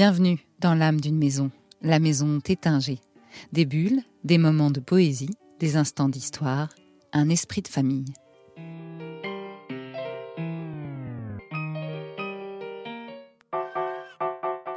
Bienvenue 0.00 0.38
dans 0.60 0.76
l'âme 0.76 1.00
d'une 1.00 1.18
maison, 1.18 1.50
la 1.82 1.98
maison 1.98 2.38
Tétinger. 2.38 3.00
Des 3.50 3.64
bulles, 3.64 4.04
des 4.22 4.38
moments 4.38 4.70
de 4.70 4.78
poésie, 4.78 5.34
des 5.58 5.74
instants 5.76 6.08
d'histoire, 6.08 6.68
un 7.12 7.28
esprit 7.28 7.62
de 7.62 7.66
famille. 7.66 8.04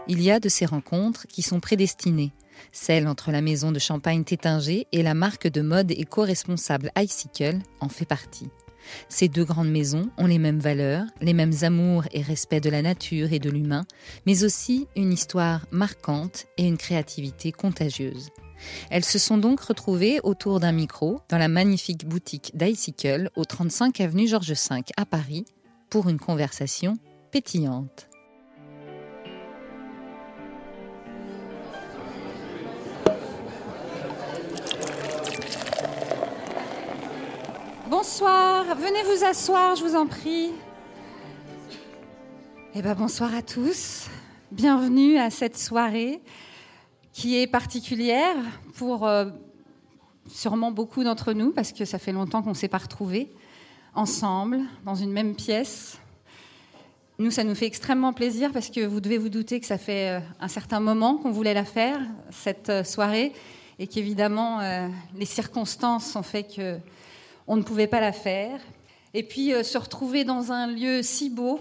Il 0.07 0.23
y 0.23 0.31
a 0.31 0.39
de 0.39 0.49
ces 0.49 0.65
rencontres 0.65 1.27
qui 1.27 1.43
sont 1.43 1.59
prédestinées. 1.59 2.31
Celle 2.71 3.07
entre 3.07 3.31
la 3.31 3.43
maison 3.43 3.71
de 3.71 3.77
champagne 3.77 4.23
Tétinger 4.23 4.87
et 4.91 5.03
la 5.03 5.13
marque 5.13 5.47
de 5.47 5.61
mode 5.61 5.91
éco-responsable 5.91 6.91
Icicle 6.97 7.59
en 7.79 7.89
fait 7.89 8.05
partie. 8.05 8.49
Ces 9.09 9.27
deux 9.27 9.45
grandes 9.45 9.71
maisons 9.71 10.09
ont 10.17 10.27
les 10.27 10.39
mêmes 10.39 10.59
valeurs, 10.59 11.05
les 11.21 11.33
mêmes 11.33 11.53
amours 11.61 12.03
et 12.11 12.21
respect 12.21 12.59
de 12.59 12.69
la 12.69 12.81
nature 12.81 13.33
et 13.33 13.39
de 13.39 13.49
l'humain, 13.49 13.85
mais 14.25 14.43
aussi 14.43 14.87
une 14.95 15.13
histoire 15.13 15.65
marquante 15.71 16.45
et 16.57 16.67
une 16.67 16.77
créativité 16.77 17.51
contagieuse. 17.51 18.29
Elles 18.89 19.05
se 19.05 19.19
sont 19.19 19.37
donc 19.37 19.59
retrouvées 19.59 20.19
autour 20.23 20.59
d'un 20.59 20.71
micro 20.71 21.19
dans 21.29 21.37
la 21.37 21.47
magnifique 21.47 22.07
boutique 22.07 22.51
d'Icicle 22.55 23.29
au 23.35 23.45
35 23.45 23.99
avenue 24.01 24.27
Georges 24.27 24.53
V 24.53 24.81
à 24.97 25.05
Paris 25.05 25.45
pour 25.89 26.09
une 26.09 26.19
conversation 26.19 26.97
pétillante. 27.31 28.10
Bonsoir, 38.03 38.65
venez 38.77 39.03
vous 39.03 39.23
asseoir, 39.23 39.75
je 39.75 39.83
vous 39.83 39.95
en 39.95 40.07
prie. 40.07 40.49
Eh 42.73 42.81
bien, 42.81 42.95
bonsoir 42.95 43.35
à 43.35 43.43
tous. 43.43 44.07
Bienvenue 44.51 45.19
à 45.19 45.29
cette 45.29 45.55
soirée 45.55 46.19
qui 47.13 47.37
est 47.37 47.45
particulière 47.45 48.35
pour 48.75 49.05
euh, 49.05 49.25
sûrement 50.27 50.71
beaucoup 50.71 51.03
d'entre 51.03 51.33
nous, 51.33 51.51
parce 51.51 51.71
que 51.73 51.85
ça 51.85 51.99
fait 51.99 52.11
longtemps 52.11 52.41
qu'on 52.41 52.49
ne 52.49 52.55
s'est 52.55 52.67
pas 52.67 52.79
retrouvés 52.79 53.31
ensemble, 53.93 54.61
dans 54.83 54.95
une 54.95 55.11
même 55.11 55.35
pièce. 55.35 55.99
Nous, 57.19 57.29
ça 57.29 57.43
nous 57.43 57.53
fait 57.53 57.67
extrêmement 57.67 58.13
plaisir 58.13 58.49
parce 58.51 58.71
que 58.71 58.83
vous 58.83 58.99
devez 58.99 59.19
vous 59.19 59.29
douter 59.29 59.59
que 59.59 59.67
ça 59.67 59.77
fait 59.77 60.17
euh, 60.17 60.19
un 60.39 60.47
certain 60.47 60.79
moment 60.79 61.17
qu'on 61.17 61.29
voulait 61.29 61.53
la 61.53 61.65
faire, 61.65 61.99
cette 62.31 62.69
euh, 62.69 62.83
soirée, 62.83 63.31
et 63.77 63.85
qu'évidemment, 63.85 64.59
les 65.15 65.25
circonstances 65.25 66.15
ont 66.15 66.21
fait 66.21 66.43
que 66.43 66.79
on 67.51 67.57
ne 67.57 67.63
pouvait 67.63 67.87
pas 67.87 67.99
la 67.99 68.13
faire. 68.13 68.61
Et 69.13 69.23
puis 69.23 69.53
euh, 69.53 69.61
se 69.61 69.77
retrouver 69.77 70.23
dans 70.23 70.53
un 70.53 70.67
lieu 70.67 71.01
si 71.03 71.29
beau, 71.29 71.59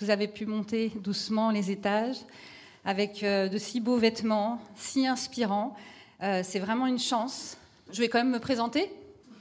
vous 0.00 0.08
avez 0.08 0.26
pu 0.26 0.46
monter 0.46 0.90
doucement 1.02 1.50
les 1.50 1.70
étages, 1.70 2.16
avec 2.86 3.22
euh, 3.22 3.46
de 3.46 3.58
si 3.58 3.80
beaux 3.80 3.98
vêtements, 3.98 4.58
si 4.74 5.06
inspirants, 5.06 5.76
euh, 6.22 6.40
c'est 6.42 6.58
vraiment 6.58 6.86
une 6.86 6.98
chance. 6.98 7.58
Je 7.92 8.00
vais 8.00 8.08
quand 8.08 8.16
même 8.16 8.30
me 8.30 8.38
présenter. 8.38 8.90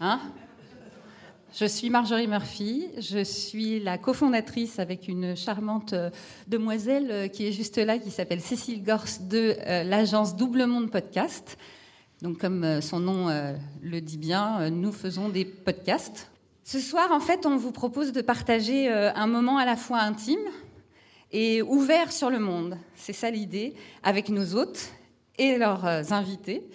Hein 0.02 0.20
je 1.58 1.66
suis 1.66 1.90
Marjorie 1.90 2.28
Murphy, 2.28 2.90
je 3.00 3.24
suis 3.24 3.80
la 3.80 3.98
cofondatrice 3.98 4.80
avec 4.80 5.08
une 5.08 5.38
charmante 5.38 5.96
demoiselle 6.50 7.32
qui 7.32 7.48
est 7.48 7.54
juste 7.54 7.78
là, 7.78 7.98
qui 7.98 8.12
s'appelle 8.12 8.42
Cécile 8.42 8.84
Gors 8.84 9.06
de 9.22 9.56
l'agence 9.86 10.36
Double 10.36 10.66
Monde 10.66 10.92
Podcast. 10.92 11.58
Donc, 12.22 12.40
comme 12.40 12.64
euh, 12.64 12.82
son 12.82 13.00
nom 13.00 13.30
euh, 13.30 13.54
le 13.84 14.02
dit 14.02 14.18
bien, 14.18 14.62
euh, 14.62 14.70
nous 14.72 14.92
faisons 14.92 15.30
des 15.30 15.46
podcasts. 15.46 16.32
Ce 16.64 16.80
soir, 16.80 17.12
en 17.12 17.20
fait, 17.20 17.46
on 17.46 17.58
vous 17.58 17.72
propose 17.72 18.12
de 18.12 18.22
partager 18.22 18.90
un 18.90 19.28
moment 19.28 19.58
à 19.58 19.64
la 19.64 19.78
fois 19.78 20.00
intime 20.00 20.36
et 21.32 21.62
ouvert 21.62 22.12
sur 22.12 22.30
le 22.30 22.40
monde. 22.40 22.78
C'est 22.94 23.14
ça 23.14 23.30
l'idée, 23.30 23.74
avec 24.04 24.28
nos 24.28 24.56
hôtes 24.56 24.90
et 25.38 25.58
leurs 25.58 25.86
invités, 26.12 26.68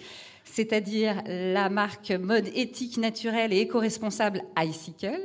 c'est-à-dire 0.45 1.21
la 1.27 1.69
marque 1.69 2.09
mode 2.09 2.47
éthique, 2.55 2.97
naturelle 2.97 3.53
et 3.53 3.59
éco-responsable 3.59 4.41
iCycle 4.57 5.21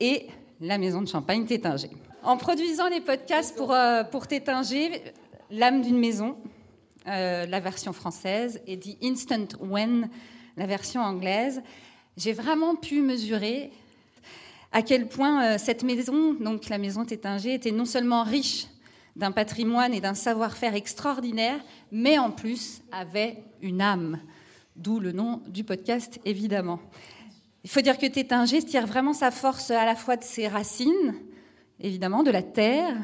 et 0.00 0.26
la 0.60 0.76
maison 0.76 1.02
de 1.02 1.06
champagne 1.08 1.46
Tétinger. 1.46 1.90
En 2.24 2.36
produisant 2.36 2.88
les 2.88 3.00
podcasts 3.00 3.56
pour, 3.56 3.76
pour 4.10 4.26
Tétinger, 4.26 5.04
l'âme 5.52 5.82
d'une 5.82 6.00
maison, 6.00 6.36
euh, 7.06 7.46
la 7.46 7.60
version 7.60 7.92
française, 7.92 8.60
et 8.66 8.76
dit 8.76 8.98
Instant 9.02 9.48
When, 9.60 10.10
la 10.56 10.66
version 10.66 11.00
anglaise, 11.00 11.62
j'ai 12.16 12.32
vraiment 12.32 12.74
pu 12.74 13.00
mesurer 13.00 13.70
à 14.72 14.82
quel 14.82 15.08
point 15.08 15.44
euh, 15.44 15.58
cette 15.58 15.82
maison, 15.82 16.34
donc 16.34 16.68
la 16.68 16.78
maison 16.78 17.04
Tétinger, 17.04 17.54
était 17.54 17.72
non 17.72 17.84
seulement 17.84 18.22
riche 18.22 18.66
d'un 19.16 19.32
patrimoine 19.32 19.92
et 19.92 20.00
d'un 20.00 20.14
savoir-faire 20.14 20.74
extraordinaire, 20.74 21.60
mais 21.90 22.18
en 22.18 22.30
plus 22.30 22.82
avait 22.92 23.42
une 23.60 23.80
âme, 23.80 24.20
d'où 24.76 25.00
le 25.00 25.12
nom 25.12 25.42
du 25.48 25.64
podcast 25.64 26.20
évidemment. 26.24 26.80
Il 27.64 27.70
faut 27.70 27.80
dire 27.80 27.98
que 27.98 28.06
Tétinger 28.06 28.62
tire 28.62 28.86
vraiment 28.86 29.12
sa 29.12 29.30
force 29.30 29.70
à 29.70 29.84
la 29.84 29.94
fois 29.94 30.16
de 30.16 30.24
ses 30.24 30.48
racines, 30.48 31.14
évidemment, 31.80 32.22
de 32.22 32.30
la 32.30 32.42
terre, 32.42 32.96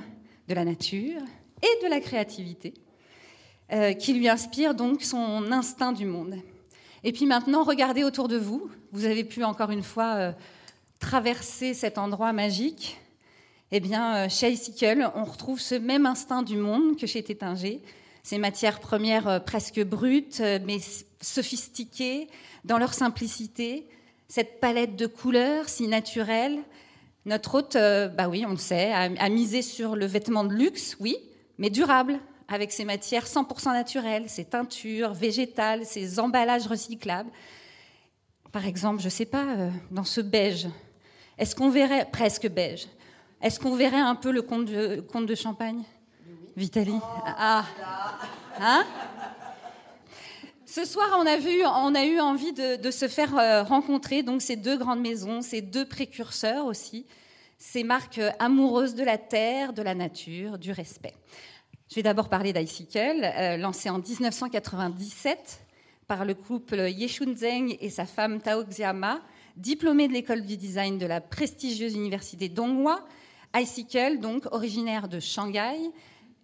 de 0.49 0.55
la 0.55 0.65
nature 0.65 1.21
et 1.63 1.85
de 1.85 1.91
la 1.91 2.01
créativité. 2.01 2.75
Euh, 3.73 3.95
qui 3.95 4.13
lui 4.13 4.29
inspire 4.29 4.77
donc 4.77 5.03
son 5.03 5.51
instinct 5.51 5.91
du 5.91 6.07
monde. 6.07 6.37
Et 7.03 7.11
puis 7.11 7.27
maintenant, 7.27 7.65
regardez 7.65 8.05
autour 8.05 8.29
de 8.29 8.37
vous. 8.37 8.71
Vous 8.93 9.07
avez 9.07 9.25
pu 9.25 9.43
encore 9.43 9.73
une 9.73 9.83
fois 9.83 10.15
euh, 10.15 10.33
traverser 11.01 11.75
cet 11.75 11.99
endroit 11.99 12.33
magique. 12.33 12.97
Eh 13.73 13.81
bien, 13.81 14.15
euh, 14.15 14.29
chez 14.29 14.53
Icicle, 14.53 15.11
on 15.17 15.25
retrouve 15.25 15.59
ce 15.59 15.75
même 15.75 16.07
instinct 16.07 16.45
du 16.45 16.57
monde 16.57 16.97
que 16.97 17.09
chez 17.09 17.25
Tétinger. 17.25 17.83
Ces 18.23 18.39
matières 18.39 18.79
premières 18.79 19.43
presque 19.45 19.83
brutes, 19.83 20.41
mais 20.65 20.79
sophistiquées 21.21 22.29
dans 22.65 22.79
leur 22.79 22.95
simplicité. 22.95 23.89
Cette 24.29 24.61
palette 24.61 24.95
de 24.95 25.07
couleurs 25.07 25.69
si 25.69 25.89
naturelle. 25.89 26.61
Notre 27.25 27.57
hôte, 27.57 27.77
bah 28.17 28.29
oui, 28.29 28.45
on 28.47 28.51
le 28.51 28.57
sait, 28.57 28.93
a 28.93 29.29
misé 29.29 29.63
sur 29.63 29.95
le 29.95 30.07
vêtement 30.07 30.43
de 30.43 30.53
luxe, 30.55 30.97
oui, 30.99 31.17
mais 31.59 31.71
durable, 31.71 32.21
avec 32.49 32.73
ses 32.73 32.85
matières 32.85 33.27
100% 33.27 33.73
naturelles, 33.73 34.29
ses 34.29 34.45
teintures 34.45 35.13
végétales, 35.13 35.85
ses 35.85 36.21
emballages 36.21 36.67
recyclables. 36.67 37.31
Par 38.53 38.67
exemple, 38.67 39.01
je 39.01 39.07
ne 39.07 39.11
sais 39.11 39.27
pas, 39.27 39.45
euh, 39.45 39.71
dans 39.91 40.05
ce 40.05 40.21
beige, 40.21 40.69
est-ce 41.39 41.55
qu'on 41.55 41.71
verrait, 41.71 42.09
presque 42.11 42.49
beige, 42.49 42.87
est-ce 43.43 43.61
qu'on 43.61 43.75
verrait 43.75 44.01
un 44.01 44.15
peu 44.15 44.31
le 44.31 44.43
comte 44.43 44.67
de, 44.67 45.01
comte 45.01 45.27
de 45.27 45.35
Champagne? 45.35 45.83
Vitali? 46.57 46.95
Ah. 47.27 47.65
Hein? 48.59 48.85
Ce 50.65 50.85
soir, 50.85 51.09
on 51.19 51.27
a, 51.27 51.37
vu, 51.37 51.65
on 51.65 51.95
a 51.95 52.05
eu 52.05 52.19
envie 52.19 52.53
de, 52.53 52.77
de, 52.77 52.91
se 52.91 53.09
faire 53.09 53.37
euh, 53.37 53.63
rencontrer 53.63 54.23
donc 54.23 54.41
ces 54.41 54.57
deux 54.57 54.79
grandes 54.79 55.01
maisons, 55.01 55.43
ces 55.43 55.61
deux 55.61 55.85
précurseurs 55.85 56.65
aussi, 56.65 57.07
ces 57.59 57.85
marques 57.85 58.21
amoureuses 58.39 58.95
de 58.95 59.05
la 59.05 59.19
terre, 59.19 59.73
de 59.73 59.83
la 59.83 59.95
nature, 59.95 60.59
du 60.59 60.73
respect. 60.73 61.15
Je 61.89 61.95
vais 61.95 62.03
d'abord 62.03 62.29
parler 62.29 62.53
d'iCycle, 62.53 63.23
euh, 63.23 63.57
lancé 63.57 63.89
en 63.91 63.99
1997 63.99 65.61
par 66.09 66.25
le 66.25 66.35
couple 66.35 66.91
Yeshun 66.91 67.37
Zeng 67.37 67.77
et 67.81 67.91
sa 67.91 68.07
femme 68.07 68.41
Tao 68.41 68.65
Xiama, 68.65 69.21
diplômés 69.57 70.09
de 70.09 70.13
l'école 70.13 70.43
du 70.43 70.57
design 70.57 70.99
de 70.99 71.07
la 71.07 71.21
prestigieuse 71.21 71.95
université 71.95 72.49
Donghua. 72.49 73.07
iCycle, 73.55 74.19
donc 74.19 74.47
originaire 74.51 75.07
de 75.07 75.21
Shanghai, 75.21 75.79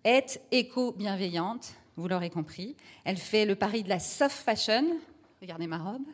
est 0.04 0.40
éco-bienveillante, 0.52 1.74
vous 1.96 2.06
l'aurez 2.06 2.30
compris. 2.30 2.76
Elle 3.04 3.16
fait 3.16 3.44
le 3.44 3.56
pari 3.56 3.82
de 3.82 3.88
la 3.88 3.98
soft 3.98 4.44
fashion, 4.44 4.84
regardez 5.40 5.66
ma 5.66 5.78
robe, 5.78 6.06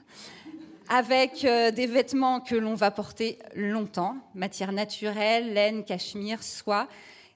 avec 0.88 1.44
euh, 1.44 1.70
des 1.70 1.86
vêtements 1.86 2.40
que 2.40 2.54
l'on 2.54 2.74
va 2.74 2.90
porter 2.90 3.38
longtemps, 3.54 4.16
matière 4.34 4.72
naturelle, 4.72 5.52
laine, 5.52 5.84
cachemire, 5.84 6.42
soie, 6.42 6.88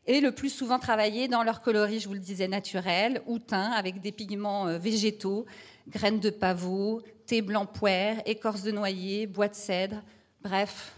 et 0.07 0.21
le 0.21 0.33
plus 0.33 0.51
souvent 0.51 0.79
travaillés 0.79 1.29
dans 1.29 1.43
leur 1.43 1.61
coloris, 1.61 2.01
je 2.01 2.09
vous 2.09 2.15
le 2.15 2.21
disais, 2.21 2.49
naturel 2.49 3.23
ou 3.27 3.39
teint, 3.39 3.71
avec 3.71 4.01
des 4.01 4.13
pigments 4.13 4.67
euh, 4.67 4.79
végétaux, 4.79 5.47
graines 5.89 6.21
de 6.21 6.31
pavot, 6.31 7.03
thé 7.27 7.41
blanc 7.41 7.67
poire, 7.67 8.17
écorce 8.27 8.63
de 8.63 8.73
noyer, 8.73 9.27
bois 9.27 9.49
de 9.49 9.55
cèdre. 9.55 10.03
Bref, 10.43 10.93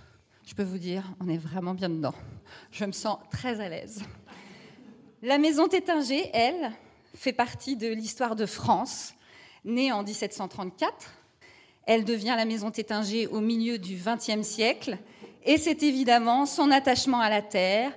je 0.47 0.55
peux 0.55 0.63
vous 0.63 0.79
dire, 0.79 1.05
on 1.21 1.29
est 1.29 1.37
vraiment 1.37 1.75
bien 1.75 1.91
dedans. 1.91 2.15
Je 2.71 2.85
me 2.85 2.93
sens 2.93 3.19
très 3.31 3.61
à 3.61 3.69
l'aise. 3.69 4.03
La 5.23 5.39
maison 5.39 5.69
Tétinger, 5.69 6.31
elle, 6.33 6.73
fait 7.15 7.33
partie 7.33 7.77
de 7.77 7.89
l'histoire 7.89 8.37
de 8.37 8.47
France, 8.47 9.15
née 9.65 9.93
en 9.93 10.03
1734. 10.03 10.93
Elle 11.87 12.05
devient 12.05 12.35
la 12.37 12.45
maison 12.45 12.71
Tétinger 12.71 13.27
au 13.27 13.41
milieu 13.41 13.79
du 13.79 13.97
XXe 13.97 14.47
siècle, 14.47 14.99
et 15.45 15.59
c'est 15.59 15.83
évidemment 15.83 16.47
son 16.47 16.71
attachement 16.71 17.21
à 17.21 17.29
la 17.29 17.43
terre, 17.43 17.93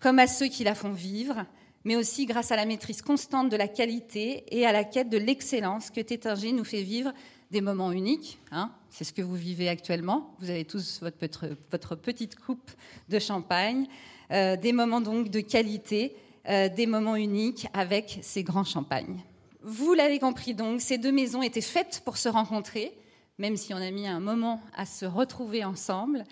comme 0.00 0.18
à 0.18 0.26
ceux 0.26 0.48
qui 0.48 0.64
la 0.64 0.74
font 0.74 0.92
vivre, 0.92 1.44
mais 1.84 1.96
aussi 1.96 2.26
grâce 2.26 2.50
à 2.50 2.56
la 2.56 2.66
maîtrise 2.66 3.02
constante 3.02 3.50
de 3.50 3.56
la 3.56 3.68
qualité 3.68 4.44
et 4.50 4.66
à 4.66 4.72
la 4.72 4.84
quête 4.84 5.08
de 5.08 5.18
l'excellence 5.18 5.90
que 5.90 6.00
Tétinger 6.00 6.52
nous 6.52 6.64
fait 6.64 6.82
vivre 6.82 7.12
des 7.50 7.60
moments 7.60 7.92
uniques. 7.92 8.38
Hein. 8.50 8.70
C'est 8.90 9.04
ce 9.04 9.12
que 9.12 9.22
vous 9.22 9.34
vivez 9.34 9.68
actuellement. 9.68 10.34
Vous 10.40 10.50
avez 10.50 10.64
tous 10.64 11.00
votre, 11.00 11.96
petite 11.96 12.36
coupe 12.36 12.70
de 13.08 13.18
champagne, 13.18 13.86
euh, 14.30 14.56
des 14.56 14.72
moments 14.72 15.00
donc 15.00 15.30
de 15.30 15.40
qualité 15.40 16.14
euh, 16.48 16.68
des 16.68 16.86
moments 16.86 17.16
uniques 17.16 17.66
avec 17.74 18.18
ces 18.22 18.42
grands 18.42 18.64
champagnes. 18.64 19.20
Vous 19.62 19.92
l'avez 19.92 20.18
compris 20.18 20.54
donc, 20.54 20.80
ces 20.80 20.96
deux 20.96 21.12
maisons 21.12 21.42
étaient 21.42 21.60
faites 21.60 22.00
pour 22.04 22.16
se 22.16 22.30
rencontrer, 22.30 22.92
même 23.38 23.56
si 23.56 23.74
on 23.74 23.76
a 23.76 23.90
mis 23.90 24.06
un 24.06 24.20
moment 24.20 24.60
à 24.74 24.86
se 24.86 25.04
retrouver 25.04 25.64
ensemble. 25.64 26.24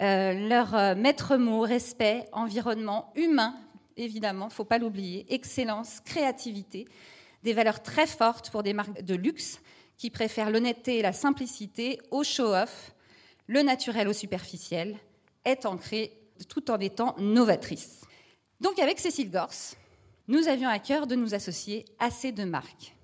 Euh, 0.00 0.48
leur 0.48 0.74
euh, 0.74 0.94
maître 0.94 1.36
mot, 1.36 1.60
respect, 1.60 2.24
environnement, 2.32 3.12
humain, 3.14 3.54
évidemment, 3.96 4.48
faut 4.50 4.64
pas 4.64 4.78
l'oublier, 4.78 5.26
excellence, 5.32 6.00
créativité, 6.00 6.86
des 7.42 7.52
valeurs 7.52 7.82
très 7.82 8.06
fortes 8.06 8.50
pour 8.50 8.62
des 8.62 8.72
marques 8.72 9.02
de 9.02 9.14
luxe 9.14 9.60
qui 9.98 10.10
préfèrent 10.10 10.50
l'honnêteté 10.50 10.98
et 10.98 11.02
la 11.02 11.12
simplicité 11.12 12.00
au 12.10 12.24
show-off, 12.24 12.94
le 13.46 13.62
naturel 13.62 14.08
au 14.08 14.12
superficiel, 14.12 14.96
est 15.44 15.66
ancrée 15.66 16.18
tout 16.48 16.70
en 16.70 16.78
étant 16.78 17.14
novatrice. 17.18 18.00
Donc 18.60 18.78
avec 18.78 18.98
Cécile 18.98 19.30
Gorse, 19.30 19.76
nous 20.28 20.48
avions 20.48 20.68
à 20.68 20.78
cœur 20.78 21.06
de 21.06 21.14
nous 21.14 21.34
associer 21.34 21.84
à 21.98 22.10
ces 22.10 22.32
deux 22.32 22.46
marques 22.46 22.94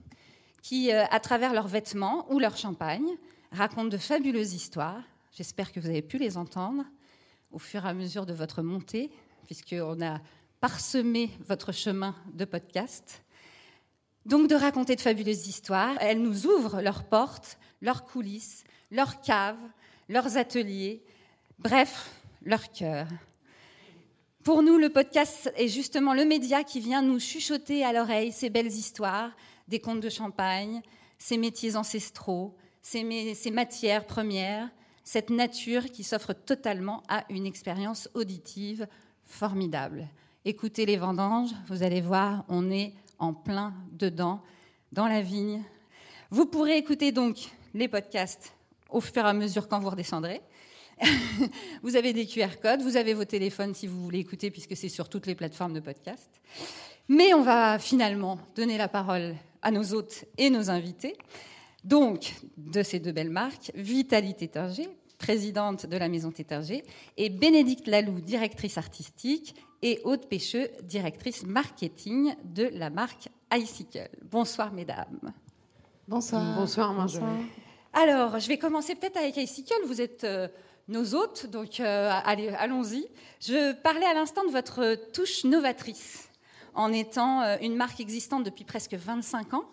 qui, 0.62 0.92
euh, 0.92 1.04
à 1.10 1.20
travers 1.20 1.52
leurs 1.52 1.68
vêtements 1.68 2.26
ou 2.32 2.38
leur 2.38 2.56
champagne, 2.56 3.08
racontent 3.52 3.88
de 3.88 3.96
fabuleuses 3.96 4.54
histoires. 4.54 5.02
J'espère 5.38 5.70
que 5.70 5.78
vous 5.78 5.88
avez 5.88 6.02
pu 6.02 6.18
les 6.18 6.36
entendre 6.36 6.84
au 7.52 7.60
fur 7.60 7.86
et 7.86 7.88
à 7.88 7.94
mesure 7.94 8.26
de 8.26 8.32
votre 8.32 8.60
montée, 8.60 9.08
puisqu'on 9.46 10.04
a 10.04 10.20
parsemé 10.58 11.30
votre 11.46 11.70
chemin 11.70 12.16
de 12.34 12.44
podcast. 12.44 13.22
Donc 14.26 14.48
de 14.48 14.56
raconter 14.56 14.96
de 14.96 15.00
fabuleuses 15.00 15.46
histoires, 15.46 15.94
elles 16.00 16.20
nous 16.20 16.48
ouvrent 16.48 16.80
leurs 16.80 17.04
portes, 17.04 17.56
leurs 17.80 18.04
coulisses, 18.04 18.64
leurs 18.90 19.20
caves, 19.20 19.62
leurs 20.08 20.36
ateliers, 20.36 21.04
bref, 21.60 22.10
leur 22.42 22.72
cœur. 22.72 23.06
Pour 24.42 24.64
nous, 24.64 24.76
le 24.76 24.88
podcast 24.88 25.52
est 25.54 25.68
justement 25.68 26.14
le 26.14 26.24
média 26.24 26.64
qui 26.64 26.80
vient 26.80 27.00
nous 27.00 27.20
chuchoter 27.20 27.84
à 27.84 27.92
l'oreille 27.92 28.32
ces 28.32 28.50
belles 28.50 28.66
histoires, 28.66 29.36
des 29.68 29.78
contes 29.78 30.00
de 30.00 30.10
champagne, 30.10 30.82
ces 31.16 31.38
métiers 31.38 31.76
ancestraux, 31.76 32.56
ces, 32.82 33.34
ces 33.36 33.52
matières 33.52 34.04
premières, 34.04 34.68
cette 35.08 35.30
nature 35.30 35.86
qui 35.86 36.04
s'offre 36.04 36.34
totalement 36.34 37.02
à 37.08 37.24
une 37.30 37.46
expérience 37.46 38.10
auditive 38.12 38.86
formidable. 39.24 40.06
Écoutez 40.44 40.84
les 40.84 40.98
vendanges, 40.98 41.48
vous 41.66 41.82
allez 41.82 42.02
voir, 42.02 42.44
on 42.50 42.70
est 42.70 42.92
en 43.18 43.32
plein 43.32 43.72
dedans, 43.92 44.42
dans 44.92 45.06
la 45.06 45.22
vigne. 45.22 45.62
Vous 46.28 46.44
pourrez 46.44 46.76
écouter 46.76 47.10
donc 47.10 47.38
les 47.72 47.88
podcasts 47.88 48.52
au 48.90 49.00
fur 49.00 49.24
et 49.24 49.28
à 49.28 49.32
mesure 49.32 49.66
quand 49.66 49.80
vous 49.80 49.88
redescendrez. 49.88 50.42
vous 51.82 51.96
avez 51.96 52.12
des 52.12 52.26
QR 52.26 52.60
codes, 52.60 52.82
vous 52.82 52.98
avez 52.98 53.14
vos 53.14 53.24
téléphones 53.24 53.72
si 53.72 53.86
vous 53.86 54.02
voulez 54.02 54.18
écouter, 54.18 54.50
puisque 54.50 54.76
c'est 54.76 54.90
sur 54.90 55.08
toutes 55.08 55.24
les 55.24 55.34
plateformes 55.34 55.72
de 55.72 55.80
podcast. 55.80 56.28
Mais 57.08 57.32
on 57.32 57.40
va 57.40 57.78
finalement 57.78 58.38
donner 58.54 58.76
la 58.76 58.88
parole 58.88 59.36
à 59.62 59.70
nos 59.70 59.94
hôtes 59.94 60.26
et 60.36 60.50
nos 60.50 60.68
invités. 60.68 61.16
Donc, 61.84 62.34
de 62.56 62.82
ces 62.82 62.98
deux 62.98 63.12
belles 63.12 63.30
marques, 63.30 63.70
Vitalie 63.74 64.34
Tétergé, 64.34 64.88
présidente 65.18 65.86
de 65.86 65.96
la 65.96 66.08
Maison 66.08 66.30
Tétergé, 66.30 66.84
et 67.16 67.28
Bénédicte 67.28 67.86
Laloux, 67.86 68.20
directrice 68.20 68.78
artistique, 68.78 69.54
et 69.82 70.00
Aude 70.04 70.26
Pêcheux, 70.26 70.68
directrice 70.82 71.44
marketing 71.44 72.34
de 72.44 72.68
la 72.72 72.90
marque 72.90 73.28
iCycle. 73.52 74.08
Bonsoir, 74.30 74.72
mesdames. 74.72 75.32
Bonsoir. 76.06 76.56
Bonsoir, 76.56 76.92
Marjorie. 76.92 77.46
Alors, 77.92 78.38
je 78.38 78.48
vais 78.48 78.58
commencer 78.58 78.94
peut-être 78.94 79.16
avec 79.16 79.36
iCycle. 79.36 79.74
Vous 79.86 80.00
êtes 80.00 80.24
euh, 80.24 80.48
nos 80.88 81.14
hôtes, 81.14 81.46
donc 81.46 81.80
euh, 81.80 82.10
allez, 82.24 82.48
allons-y. 82.48 83.06
Je 83.40 83.72
parlais 83.74 84.06
à 84.06 84.14
l'instant 84.14 84.44
de 84.44 84.50
votre 84.50 84.94
touche 85.12 85.44
novatrice, 85.44 86.28
en 86.74 86.92
étant 86.92 87.42
euh, 87.42 87.56
une 87.60 87.76
marque 87.76 88.00
existante 88.00 88.44
depuis 88.44 88.64
presque 88.64 88.94
25 88.94 89.54
ans. 89.54 89.64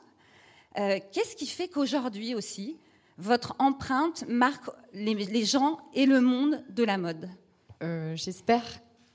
Euh, 0.78 1.00
Qu'est-ce 1.12 1.36
qui 1.36 1.48
fait 1.48 1.68
qu'aujourd'hui 1.68 2.36
aussi, 2.36 2.78
votre 3.18 3.56
empreinte 3.60 4.26
marque 4.28 4.70
les, 4.94 5.46
gens 5.46 5.80
et 5.94 6.06
le 6.06 6.22
monde 6.22 6.64
de 6.70 6.84
la 6.84 6.98
mode? 6.98 7.30
Euh, 7.84 8.16
J'espère 8.16 8.64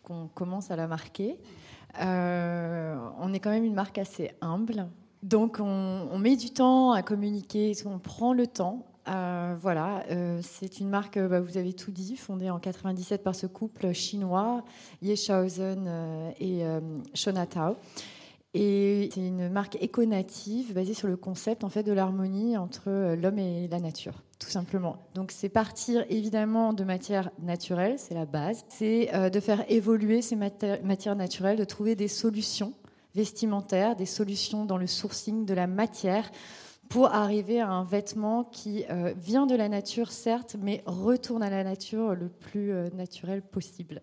qu'on 0.02 0.28
commence 0.28 0.70
à 0.70 0.76
la 0.76 0.86
marquer. 0.86 1.36
on 1.98 3.32
est 3.32 3.40
quand 3.40 3.50
même 3.50 3.64
une 3.64 3.74
marque 3.74 3.98
assez 3.98 4.30
humble. 4.40 4.88
Donc 5.22 5.58
on, 5.60 6.18
met 6.18 6.36
du 6.36 6.50
temps 6.50 6.92
à 6.92 7.02
communiquer, 7.02 7.72
on 7.84 7.98
prend 7.98 8.32
le 8.32 8.46
temps. 8.46 8.86
Euh, 9.08 9.54
voilà, 9.58 10.04
euh, 10.10 10.40
c'est 10.42 10.78
une 10.78 10.88
marque, 10.88 11.18
bah, 11.18 11.40
vous 11.40 11.56
avez 11.58 11.72
tout 11.72 11.90
dit, 11.90 12.16
fondée 12.16 12.50
en 12.50 12.58
97 12.58 13.22
par 13.22 13.34
ce 13.34 13.46
couple 13.46 13.92
chinois, 13.92 14.62
Ye 15.02 15.16
Shaozhen 15.16 15.84
euh, 15.88 16.30
et 16.38 16.62
Shona 17.14 17.46
Tao. 17.46 17.76
Et 18.52 19.10
c'est 19.14 19.20
une 19.20 19.48
marque 19.48 19.76
éco-native 19.80 20.74
basée 20.74 20.94
sur 20.94 21.06
le 21.06 21.16
concept 21.16 21.62
en 21.62 21.68
fait 21.68 21.84
de 21.84 21.92
l'harmonie 21.92 22.56
entre 22.56 23.14
l'homme 23.14 23.38
et 23.38 23.68
la 23.68 23.78
nature, 23.78 24.24
tout 24.40 24.48
simplement. 24.48 24.96
Donc 25.14 25.30
c'est 25.30 25.48
partir 25.48 26.04
évidemment 26.08 26.72
de 26.72 26.82
matières 26.82 27.30
naturelles, 27.40 27.98
c'est 27.98 28.14
la 28.14 28.26
base. 28.26 28.64
C'est 28.68 29.08
de 29.30 29.40
faire 29.40 29.64
évoluer 29.70 30.20
ces 30.20 30.34
matières 30.34 31.14
naturelles, 31.14 31.58
de 31.58 31.64
trouver 31.64 31.94
des 31.94 32.08
solutions 32.08 32.72
vestimentaires, 33.14 33.96
des 33.96 34.06
solutions 34.06 34.64
dans 34.64 34.78
le 34.78 34.86
sourcing 34.86 35.44
de 35.44 35.54
la 35.54 35.66
matière 35.66 36.30
pour 36.90 37.14
arriver 37.14 37.60
à 37.60 37.68
un 37.68 37.84
vêtement 37.84 38.42
qui 38.42 38.84
euh, 38.90 39.14
vient 39.16 39.46
de 39.46 39.54
la 39.54 39.68
nature, 39.68 40.10
certes, 40.10 40.56
mais 40.60 40.82
retourne 40.86 41.42
à 41.42 41.48
la 41.48 41.62
nature 41.62 42.14
le 42.14 42.28
plus 42.28 42.72
euh, 42.72 42.90
naturel 42.94 43.42
possible. 43.42 44.02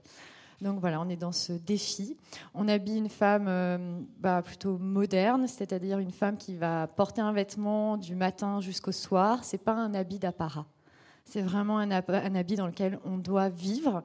Donc 0.62 0.80
voilà, 0.80 1.00
on 1.00 1.08
est 1.08 1.18
dans 1.18 1.32
ce 1.32 1.54
défi. 1.54 2.18
On 2.54 2.68
habille 2.68 2.98
une 2.98 3.10
femme 3.10 3.46
euh, 3.48 3.78
bah, 4.20 4.42
plutôt 4.42 4.78
moderne, 4.78 5.48
c'est-à-dire 5.48 6.00
une 6.00 6.12
femme 6.12 6.38
qui 6.38 6.56
va 6.56 6.88
porter 6.88 7.22
un 7.22 7.32
vêtement 7.32 7.98
du 7.98 8.16
matin 8.16 8.60
jusqu'au 8.60 8.92
soir. 8.92 9.44
C'est 9.44 9.60
pas 9.60 9.74
un 9.74 9.94
habit 9.94 10.18
d'apparat. 10.18 10.66
C'est 11.26 11.42
vraiment 11.42 11.78
un, 11.78 11.92
un, 11.92 12.36
habit 12.36 12.56
dans 12.56 12.68
lequel 12.68 13.00
on 13.06 13.18
doit 13.18 13.50
vivre. 13.50 14.02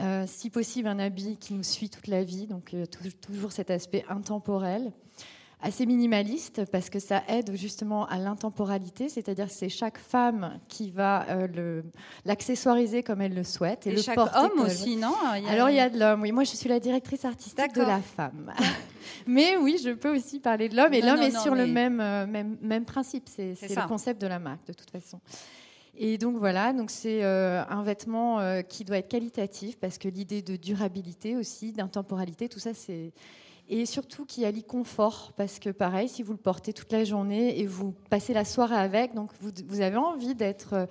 Euh, 0.00 0.24
si 0.26 0.50
possible, 0.50 0.88
un 0.88 0.98
habit 0.98 1.36
qui 1.36 1.54
nous 1.54 1.62
suit 1.62 1.90
toute 1.90 2.06
la 2.06 2.24
vie. 2.24 2.46
Donc 2.46 2.74
euh, 2.74 2.86
toujours 3.20 3.52
cet 3.52 3.70
aspect 3.70 4.04
intemporel 4.08 4.92
assez 5.62 5.86
minimaliste 5.86 6.64
parce 6.70 6.90
que 6.90 6.98
ça 6.98 7.22
aide 7.28 7.54
justement 7.54 8.06
à 8.06 8.18
l'intemporalité, 8.18 9.08
c'est-à-dire 9.08 9.50
c'est 9.50 9.68
chaque 9.68 9.98
femme 9.98 10.58
qui 10.68 10.90
va 10.90 11.26
euh, 11.30 11.82
l'accessoiriser 12.24 13.02
comme 13.02 13.20
elle 13.20 13.34
le 13.34 13.44
souhaite 13.44 13.86
et, 13.86 13.90
et 13.90 13.96
le 13.96 14.02
chaque 14.02 14.16
porter 14.16 14.38
homme 14.38 14.60
aussi, 14.60 14.96
non 14.96 15.14
il. 15.36 15.48
Alors 15.48 15.70
il 15.70 15.76
y 15.76 15.80
a 15.80 15.88
de 15.88 15.98
l'homme. 15.98 16.22
Oui, 16.22 16.32
moi 16.32 16.44
je 16.44 16.56
suis 16.56 16.68
la 16.68 16.80
directrice 16.80 17.24
artistique 17.24 17.74
de 17.74 17.82
la 17.82 18.00
femme. 18.00 18.52
mais 19.26 19.56
oui, 19.56 19.80
je 19.82 19.90
peux 19.90 20.14
aussi 20.14 20.40
parler 20.40 20.68
de 20.68 20.76
l'homme 20.76 20.92
et 20.92 21.00
l'homme 21.00 21.22
est 21.22 21.32
non, 21.32 21.40
sur 21.40 21.54
mais... 21.54 21.66
le 21.66 21.72
même, 21.72 22.00
euh, 22.00 22.26
même 22.26 22.56
même 22.60 22.84
principe. 22.84 23.28
C'est 23.28 23.54
le 23.60 23.88
concept 23.88 24.20
de 24.20 24.26
la 24.26 24.38
marque 24.38 24.66
de 24.66 24.72
toute 24.72 24.90
façon. 24.90 25.20
Et 25.94 26.16
donc 26.16 26.36
voilà, 26.36 26.72
donc 26.72 26.90
c'est 26.90 27.22
euh, 27.22 27.62
un 27.68 27.82
vêtement 27.82 28.40
euh, 28.40 28.62
qui 28.62 28.84
doit 28.84 28.96
être 28.96 29.08
qualitatif 29.08 29.78
parce 29.78 29.98
que 29.98 30.08
l'idée 30.08 30.40
de 30.40 30.56
durabilité 30.56 31.36
aussi, 31.36 31.72
d'intemporalité, 31.72 32.48
tout 32.48 32.58
ça 32.58 32.72
c'est 32.72 33.12
et 33.68 33.86
surtout 33.86 34.24
qui 34.24 34.44
allie 34.44 34.64
confort, 34.64 35.32
parce 35.36 35.58
que 35.58 35.70
pareil, 35.70 36.08
si 36.08 36.22
vous 36.22 36.32
le 36.32 36.38
portez 36.38 36.72
toute 36.72 36.92
la 36.92 37.04
journée 37.04 37.58
et 37.58 37.66
vous 37.66 37.92
passez 38.10 38.34
la 38.34 38.44
soirée 38.44 38.76
avec, 38.76 39.14
donc 39.14 39.30
vous, 39.40 39.80
avez 39.80 39.96
envie 39.96 40.34
d'être 40.34 40.74
euh, 40.74 40.86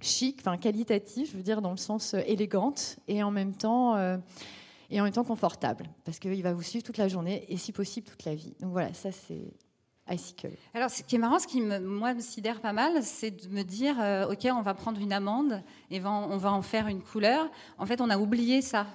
chic, 0.00 0.38
enfin 0.40 0.56
qualitatif, 0.56 1.30
je 1.32 1.36
veux 1.36 1.42
dire 1.42 1.62
dans 1.62 1.70
le 1.70 1.76
sens 1.76 2.14
euh, 2.14 2.20
élégante, 2.26 2.96
et 3.06 3.22
en 3.22 3.30
même 3.30 3.54
temps 3.54 3.96
euh, 3.96 4.16
et 4.90 5.00
en 5.00 5.04
même 5.04 5.12
confortable, 5.12 5.88
parce 6.04 6.18
qu'il 6.18 6.42
va 6.42 6.52
vous 6.52 6.62
suivre 6.62 6.84
toute 6.84 6.98
la 6.98 7.08
journée 7.08 7.44
et 7.48 7.56
si 7.56 7.72
possible 7.72 8.06
toute 8.06 8.24
la 8.24 8.34
vie. 8.34 8.54
Donc 8.60 8.72
voilà, 8.72 8.92
ça 8.94 9.12
c'est 9.12 9.52
Icicle. 10.08 10.52
Alors, 10.72 10.88
ce 10.88 11.02
qui 11.02 11.16
est 11.16 11.18
marrant, 11.18 11.40
ce 11.40 11.48
qui 11.48 11.60
me, 11.60 11.80
moi 11.80 12.14
me 12.14 12.20
sidère 12.20 12.60
pas 12.60 12.72
mal, 12.72 13.02
c'est 13.02 13.32
de 13.32 13.48
me 13.48 13.64
dire, 13.64 13.96
ok, 14.30 14.46
on 14.56 14.62
va 14.62 14.72
prendre 14.72 15.00
une 15.00 15.12
amande 15.12 15.60
et 15.90 16.00
on 16.04 16.36
va 16.36 16.52
en 16.52 16.62
faire 16.62 16.86
une 16.86 17.02
couleur. 17.02 17.50
En 17.76 17.86
fait, 17.86 18.00
on 18.00 18.08
a 18.08 18.16
oublié 18.16 18.62
ça. 18.62 18.86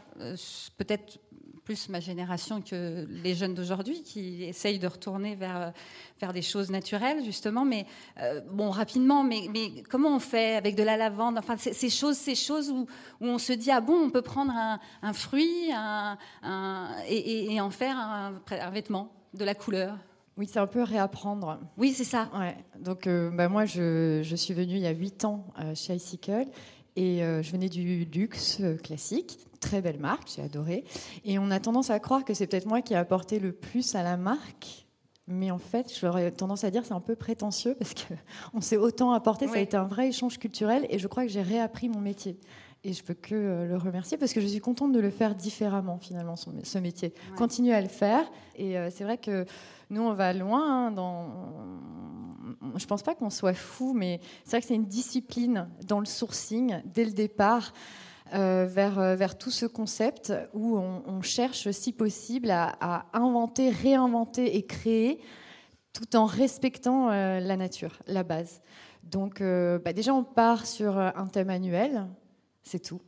Peut-être 0.78 1.20
plus 1.64 1.90
ma 1.90 2.00
génération 2.00 2.62
que 2.62 3.08
les 3.24 3.36
jeunes 3.36 3.54
d'aujourd'hui 3.54 4.02
qui 4.02 4.44
essayent 4.44 4.80
de 4.80 4.88
retourner 4.88 5.36
vers, 5.36 5.74
vers 6.20 6.34
des 6.34 6.42
choses 6.42 6.70
naturelles, 6.70 7.24
justement. 7.24 7.66
Mais 7.66 7.86
euh, 8.20 8.42
bon, 8.52 8.70
rapidement, 8.70 9.24
mais, 9.24 9.48
mais, 9.54 9.84
comment 9.90 10.16
on 10.16 10.20
fait 10.20 10.56
avec 10.56 10.76
de 10.76 10.84
la 10.84 10.98
lavande? 10.98 11.38
Enfin, 11.38 11.56
ces 11.58 11.90
choses, 11.90 12.18
ces 12.18 12.36
choses 12.36 12.70
où, 12.70 12.88
où, 13.22 13.26
on 13.26 13.38
se 13.38 13.54
dit, 13.54 13.72
ah 13.72 13.82
bon, 13.82 13.94
on 13.94 14.10
peut 14.10 14.22
prendre 14.22 14.52
un, 14.52 14.80
un 15.02 15.14
fruit 15.14 15.72
un, 15.74 16.18
un, 16.44 16.90
et, 17.08 17.54
et, 17.54 17.62
en 17.62 17.70
faire 17.70 17.98
un, 17.98 18.70
vêtement, 18.72 19.12
de 19.34 19.46
la 19.46 19.56
couleur. 19.56 19.98
Oui, 20.38 20.48
c'est 20.52 20.60
un 20.60 20.68
peu 20.68 20.84
réapprendre. 20.84 21.60
Oui, 21.78 21.94
c'est 21.94 22.04
ça. 22.04 22.30
Ouais. 22.38 22.56
Donc, 22.80 23.06
euh, 23.06 23.30
bah, 23.30 23.50
moi, 23.50 23.66
je, 23.66 24.22
je, 24.24 24.36
suis 24.36 24.54
venue 24.54 24.76
il 24.76 24.82
y 24.82 24.88
a 24.88 24.92
8 24.92 25.26
ans 25.26 25.46
euh, 25.60 25.76
chez 25.76 25.96
iCycle 25.96 26.48
et 26.96 27.24
euh, 27.24 27.42
je 27.42 27.52
venais 27.52 27.70
du 27.70 28.06
luxe 28.06 28.62
classique. 28.84 29.40
Très 29.62 29.82
belle 29.82 30.00
marque, 30.00 30.28
j'ai 30.36 30.42
adoré. 30.42 30.84
Et 31.24 31.40
on 31.40 31.52
a 31.52 31.60
tendance 31.60 31.92
à 31.92 32.00
croire 32.00 32.26
que 32.26 32.34
c'est 32.34 32.48
peut-être 32.48 32.66
moi 32.66 32.82
qui 32.82 32.94
ai 32.94 32.98
apporté 32.98 33.40
le 33.40 33.54
plus 33.54 33.96
à 33.96 34.04
la 34.04 34.18
marque. 34.18 34.88
Mais 35.28 35.52
en 35.52 35.60
fait, 35.60 35.94
j'aurais 35.98 36.32
tendance 36.32 36.64
à 36.64 36.72
dire 36.72 36.84
c'est 36.84 36.94
un 36.94 37.00
peu 37.00 37.16
prétentieux 37.16 37.76
parce 37.78 37.94
qu'on 37.94 38.62
s'est 38.62 38.78
autant 38.78 39.12
apporté. 39.12 39.46
Oui. 39.46 39.52
Ça 39.52 39.58
a 39.60 39.62
été 39.62 39.78
un 39.78 39.86
vrai 39.86 40.10
échange 40.10 40.40
culturel 40.40 40.86
et 40.90 41.00
je 41.00 41.08
crois 41.08 41.24
que 41.24 41.30
j'ai 41.30 41.42
réappris 41.42 41.90
mon 41.90 42.02
métier. 42.02 42.40
Et 42.84 42.94
je 42.94 43.04
peux 43.04 43.14
que 43.14 43.36
euh, 43.36 43.68
le 43.68 43.78
remercier 43.78 44.18
parce 44.18 44.34
que 44.34 44.42
je 44.42 44.48
suis 44.48 44.60
contente 44.60 44.92
de 44.92 45.00
le 45.00 45.12
faire 45.12 45.36
différemment 45.36 46.00
finalement, 46.00 46.36
ce 46.36 46.78
métier. 46.80 47.14
Continuer 47.38 47.76
à 47.76 47.82
le 47.82 47.88
faire. 47.88 48.30
Et 48.56 48.78
euh, 48.78 48.90
c'est 48.90 49.04
vrai 49.04 49.20
que 49.20 49.46
nous, 49.92 50.02
on 50.02 50.14
va 50.14 50.34
loin. 50.34 50.88
Hein, 50.88 50.92
dans... 50.92 51.28
Je 52.76 52.86
pense 52.88 53.04
pas 53.04 53.14
qu'on 53.14 53.30
soit 53.30 53.54
fou, 53.54 53.94
mais 53.94 54.20
c'est 54.44 54.52
vrai 54.52 54.62
que 54.62 54.68
c'est 54.68 54.76
une 54.76 54.88
discipline 54.88 55.70
dans 55.86 56.00
le 56.00 56.08
sourcing 56.08 56.82
dès 56.86 57.06
le 57.06 57.12
départ. 57.12 57.74
Euh, 58.34 58.66
vers, 58.66 59.16
vers 59.18 59.38
tout 59.38 59.52
ce 59.52 59.66
concept 59.66 60.32
où 60.54 60.78
on, 60.78 61.22
cherche, 61.22 61.70
si 61.72 61.92
possible, 61.92 62.50
à, 62.50 63.06
inventer, 63.12 63.70
réinventer 63.70 64.56
et 64.56 64.66
créer 64.66 65.20
tout 65.92 66.16
en 66.16 66.26
respectant 66.26 67.10
la 67.10 67.58
nature, 67.58 68.00
la 68.08 68.24
base. 68.24 68.62
Donc, 69.04 69.42
bah, 69.42 69.92
déjà, 69.92 70.14
on 70.14 70.24
part 70.24 70.66
sur 70.66 70.98
un 70.98 71.28
thème 71.28 71.50
annuel, 71.50 72.08
c'est 72.64 72.80
tout. 72.80 73.02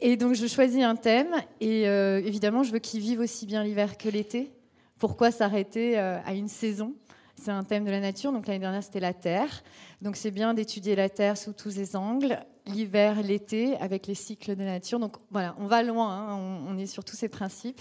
Et 0.00 0.16
donc 0.16 0.34
je 0.34 0.46
choisis 0.46 0.82
un 0.82 0.96
thème 0.96 1.34
et 1.60 1.88
euh, 1.88 2.18
évidemment 2.18 2.62
je 2.62 2.72
veux 2.72 2.78
qu'il 2.78 3.00
vive 3.00 3.20
aussi 3.20 3.46
bien 3.46 3.64
l'hiver 3.64 3.96
que 3.96 4.08
l'été. 4.08 4.52
Pourquoi 4.98 5.30
s'arrêter 5.30 5.98
euh, 5.98 6.18
à 6.24 6.34
une 6.34 6.48
saison? 6.48 6.94
C'est 7.34 7.50
un 7.50 7.64
thème 7.64 7.84
de 7.84 7.90
la 7.90 8.00
nature. 8.00 8.32
Donc 8.32 8.46
l'année 8.46 8.60
dernière 8.60 8.82
c'était 8.82 9.00
la 9.00 9.14
Terre. 9.14 9.62
Donc 10.02 10.16
c'est 10.16 10.30
bien 10.30 10.54
d'étudier 10.54 10.96
la 10.96 11.08
Terre 11.08 11.38
sous 11.38 11.52
tous 11.52 11.70
ses 11.70 11.96
angles, 11.96 12.38
l'hiver, 12.66 13.22
l'été, 13.22 13.76
avec 13.76 14.06
les 14.06 14.14
cycles 14.14 14.54
de 14.54 14.60
la 14.60 14.72
nature. 14.72 14.98
Donc 14.98 15.16
voilà, 15.30 15.56
on 15.58 15.66
va 15.66 15.82
loin, 15.82 16.10
hein. 16.10 16.64
on, 16.68 16.76
est 16.78 16.86
sur 16.86 17.04
tous 17.04 17.16
ces 17.16 17.28
principes. 17.28 17.80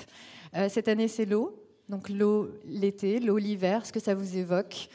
Euh, 0.55 0.69
cette 0.69 0.87
année 0.87 1.07
c'est 1.07 1.25
l'eau. 1.25 1.61
Donc 1.89 2.09
l'eau 2.09 2.49
l'été, 2.65 3.19
l'eau 3.19 3.37
l'hiver, 3.37 3.85
ce 3.85 3.93
que 3.93 3.99
ça 3.99 4.15
vous 4.15 4.37
évoque. 4.37 4.89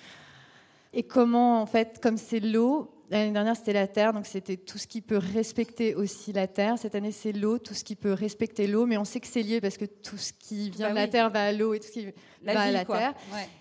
Et 0.92 1.02
comment 1.02 1.62
en 1.62 1.66
fait, 1.66 2.00
comme 2.02 2.16
c'est 2.16 2.40
l'eau, 2.40 2.90
L'année 3.10 3.32
dernière, 3.32 3.56
c'était 3.56 3.72
la 3.72 3.88
terre, 3.88 4.12
donc 4.12 4.24
c'était 4.24 4.56
tout 4.56 4.78
ce 4.78 4.86
qui 4.86 5.00
peut 5.00 5.18
respecter 5.18 5.96
aussi 5.96 6.32
la 6.32 6.46
terre. 6.46 6.78
Cette 6.78 6.94
année, 6.94 7.10
c'est 7.10 7.32
l'eau, 7.32 7.58
tout 7.58 7.74
ce 7.74 7.82
qui 7.82 7.96
peut 7.96 8.12
respecter 8.12 8.68
l'eau, 8.68 8.86
mais 8.86 8.96
on 8.98 9.04
sait 9.04 9.18
que 9.18 9.26
c'est 9.26 9.42
lié 9.42 9.60
parce 9.60 9.76
que 9.76 9.84
tout 9.84 10.16
ce 10.16 10.32
qui 10.32 10.70
vient 10.70 10.88
bah 10.88 10.92
de 10.92 10.96
la 10.96 11.08
terre 11.08 11.28
va 11.28 11.42
à 11.46 11.52
l'eau 11.52 11.74
et 11.74 11.80
tout 11.80 11.88
ce 11.88 11.92
qui 11.92 12.06
va 12.44 12.60
à 12.60 12.70
la 12.70 12.84
terre. 12.84 13.14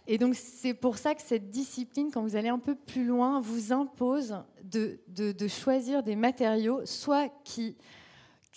Et 0.06 0.20
donc, 0.20 0.36
c'est 0.36 0.76
pour 0.76 1.00
ça 1.00 1.16
que 1.16 1.22
cette 1.24 1.50
discipline, 1.50 2.12
quand 2.14 2.22
vous 2.22 2.36
allez 2.36 2.50
un 2.50 2.60
peu 2.60 2.76
plus 2.76 3.06
loin, 3.06 3.42
vous 3.42 3.74
impose 3.74 4.36
de, 4.64 5.00
de, 5.08 5.32
de 5.32 5.48
choisir 5.48 6.04
des 6.04 6.16
matériaux, 6.16 6.82
soit 6.86 7.30
qui 7.44 7.76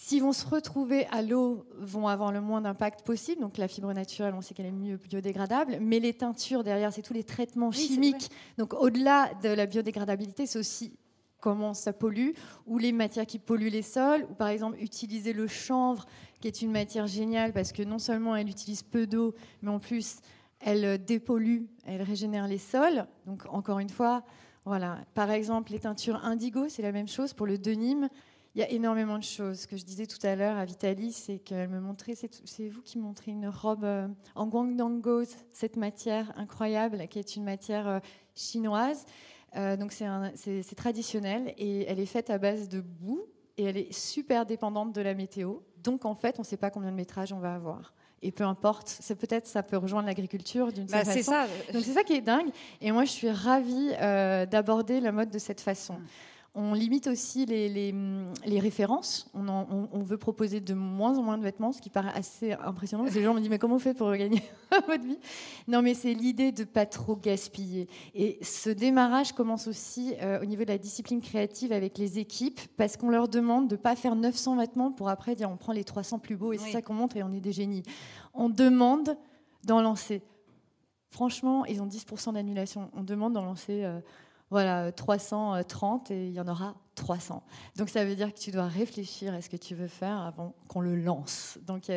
S'ils 0.05 0.21
vont 0.21 0.33
se 0.33 0.45
retrouver 0.45 1.07
à 1.13 1.23
l'eau, 1.23 1.65
vont 1.79 2.09
avoir 2.09 2.33
le 2.33 2.41
moins 2.41 2.61
d'impact 2.61 3.03
possible. 3.07 3.41
Donc 3.41 3.57
la 3.57 3.69
fibre 3.69 3.93
naturelle, 3.93 4.35
on 4.37 4.41
sait 4.41 4.53
qu'elle 4.53 4.67
est 4.67 4.73
mieux 4.73 4.97
biodégradable. 4.97 5.79
Mais 5.81 6.01
les 6.01 6.13
teintures 6.13 6.65
derrière, 6.65 6.93
c'est 6.93 7.03
tous 7.03 7.15
les 7.15 7.23
traitements 7.23 7.71
chimiques. 7.71 8.29
Donc 8.59 8.75
au-delà 8.75 9.31
de 9.45 9.51
la 9.51 9.65
biodégradabilité, 9.65 10.47
c'est 10.47 10.59
aussi 10.59 10.99
comment 11.39 11.73
ça 11.73 11.93
pollue, 11.93 12.31
ou 12.67 12.79
les 12.79 12.91
matières 12.91 13.27
qui 13.27 13.39
polluent 13.39 13.71
les 13.71 13.83
sols, 13.83 14.27
ou 14.29 14.35
par 14.35 14.49
exemple 14.49 14.77
utiliser 14.81 15.33
le 15.33 15.47
chanvre, 15.47 16.05
qui 16.41 16.49
est 16.49 16.63
une 16.63 16.73
matière 16.73 17.07
géniale 17.07 17.53
parce 17.53 17.71
que 17.71 17.85
non 17.85 18.01
seulement 18.01 18.35
elle 18.35 18.49
utilise 18.49 18.83
peu 18.83 19.07
d'eau, 19.07 19.37
mais 19.63 19.71
en 19.71 19.79
plus 19.79 20.17
elle 20.59 20.99
dépollue, 21.05 21.67
elle 21.87 22.03
régénère 22.03 22.49
les 22.49 22.59
sols. 22.59 23.07
Donc 23.27 23.45
encore 23.51 23.79
une 23.79 23.89
fois, 23.89 24.25
voilà. 24.65 24.99
Par 25.15 25.31
exemple, 25.31 25.71
les 25.71 25.79
teintures 25.79 26.25
indigo, 26.25 26.69
c'est 26.69 26.83
la 26.83 26.93
même 26.93 27.09
chose 27.09 27.33
pour 27.33 27.47
le 27.47 27.59
denim. 27.59 28.09
Il 28.55 28.61
y 28.61 28.65
a 28.65 28.71
énormément 28.71 29.19
de 29.19 29.25
choses. 29.25 29.61
Ce 29.61 29.67
que 29.67 29.79
je 29.79 29.85
disais 29.85 30.07
tout 30.07 30.25
à 30.27 30.37
l'heure 30.37 30.59
à 30.59 30.65
Vitaly, 30.67 31.13
c'est 31.13 31.39
qu'elle 31.39 31.71
me 31.71 31.81
montrait, 31.81 32.15
c'est 32.15 32.69
vous 32.69 32.83
qui 32.83 32.99
montrez 32.99 33.31
une 33.31 33.49
robe 33.49 33.85
euh, 33.85 34.09
en 34.35 34.47
guangdong 34.47 35.01
cette 35.53 35.77
matière 35.77 36.33
incroyable 36.37 37.09
qui 37.09 37.19
est 37.19 37.37
une 37.37 37.45
matière 37.45 37.89
euh, 37.89 37.99
chinoise. 38.35 39.07
Euh, 39.57 39.77
donc 39.79 39.93
c'est 39.93 40.75
traditionnel 40.75 41.55
et 41.57 41.87
elle 41.89 41.99
est 41.99 42.07
faite 42.07 42.29
à 42.29 42.37
base 42.37 42.69
de 42.69 42.81
boue 42.81 43.25
et 43.57 43.65
elle 43.65 43.77
est 43.79 43.93
super 43.93 44.45
dépendante 44.45 44.93
de 44.93 45.01
la 45.01 45.15
météo. 45.15 45.61
Donc 45.83 46.05
en 46.05 46.15
fait, 46.15 46.39
on 46.39 46.43
ne 46.43 46.47
sait 46.47 46.59
pas 46.59 46.71
combien 46.71 46.91
de 46.91 46.97
métrage 46.97 47.33
on 47.33 47.39
va 47.39 47.55
avoir. 47.55 47.95
Et 48.21 48.33
peu 48.33 48.45
importe, 48.45 48.87
c'est 48.87 49.17
peut-être 49.17 49.47
ça 49.47 49.63
peut 49.63 49.79
rejoindre 49.79 50.07
l'agriculture 50.07 50.73
d'une 50.73 50.85
bah, 50.85 51.05
certaine 51.05 51.23
façon. 51.23 51.33
Ça. 51.33 51.73
Donc 51.73 51.85
c'est 51.85 51.93
ça 51.93 52.05
qui 52.05 52.13
est 52.13 52.21
dingue. 52.21 52.51
Et 52.83 52.93
moi, 52.93 53.05
je 53.05 53.11
suis 53.11 53.31
ravie 53.31 53.93
d'aborder 54.49 55.01
la 55.01 55.11
mode 55.11 55.31
de 55.31 55.39
cette 55.39 55.61
façon. 55.61 55.97
On 56.55 56.75
limite 56.75 57.07
aussi 57.07 57.47
les, 57.47 58.61
références. 58.61 59.31
On, 59.33 60.03
veut 60.03 60.19
proposer 60.19 60.61
de 60.61 60.75
moins 60.75 61.17
en 61.17 61.23
moins 61.23 61.39
de 61.39 61.43
vêtements, 61.43 61.73
ce 61.73 61.81
qui 61.81 61.89
paraît 61.89 62.13
assez 62.15 62.53
impressionnant. 62.53 63.05
Les 63.05 63.23
gens 63.23 63.33
me 63.33 63.41
disent 63.41 63.49
mais 63.49 63.59
comment 63.59 63.77
vous 63.77 63.81
faites 63.81 63.97
pour 63.97 64.13
gagner 64.13 64.43
votre 64.87 65.03
vie? 65.03 65.19
Non, 65.67 65.81
mais 65.81 65.95
c'est 65.95 66.13
l'idée 66.13 66.53
de 66.53 66.61
ne 66.61 66.67
pas 66.67 66.85
trop 66.85 67.17
gaspiller. 67.17 67.89
Et 68.15 68.39
ce 68.43 68.69
démarrage 68.69 69.33
commence 69.33 69.67
aussi 69.67 70.15
euh, 70.21 70.43
au 70.43 70.45
niveau 70.45 70.65
de 70.65 70.69
la 70.69 70.77
discipline 70.77 71.23
créative 71.23 71.73
avec 71.73 71.97
les 71.97 72.19
équipes, 72.19 72.61
parce 72.77 72.99
qu'on 72.99 73.09
leur 73.09 73.29
demande 73.29 73.69
de 73.69 73.77
ne 73.77 73.81
pas 73.81 73.97
faire 73.97 74.15
900 74.15 74.57
vêtements 74.57 74.93
pour 74.93 75.09
après 75.09 75.35
dire 75.35 75.51
on 75.51 75.57
prend 75.57 75.73
les 75.73 75.85
300 75.85 76.19
plus 76.19 76.37
beaux 76.37 76.53
et 76.53 76.59
c'est 76.59 76.73
ça 76.73 76.83
qu'on 76.83 76.95
montre 76.95 77.17
et 77.17 77.23
on 77.23 77.33
est 77.33 77.41
des 77.41 77.53
génies. 77.53 77.83
On 78.35 78.51
demande 78.51 79.17
d'en 79.65 79.81
lancer. 79.81 80.21
Franchement, 81.09 81.65
ils 81.65 81.81
ont 81.81 81.87
10% 81.87 82.35
d'annulation. 82.35 82.91
On 82.93 83.03
demande 83.03 83.33
d'en 83.33 83.45
lancer. 83.45 83.85
Euh, 83.85 84.01
voilà, 84.53 84.93
330 84.93 86.11
et 86.11 86.27
il 86.27 86.35
y 86.35 86.41
en 86.41 86.47
aura 86.47 86.75
300. 86.95 87.43
Donc 87.77 87.89
ça 87.89 88.05
veut 88.05 88.15
dire 88.15 88.35
que 88.35 88.39
tu 88.39 88.51
dois 88.51 88.67
réfléchir 88.67 89.33
à 89.33 89.41
ce 89.41 89.49
que 89.49 89.57
tu 89.57 89.75
veux 89.75 89.89
faire 89.89 90.19
avant 90.19 90.55
qu'on 90.69 90.83
le 90.83 90.95
lance. 90.95 91.59
Donc 91.67 91.91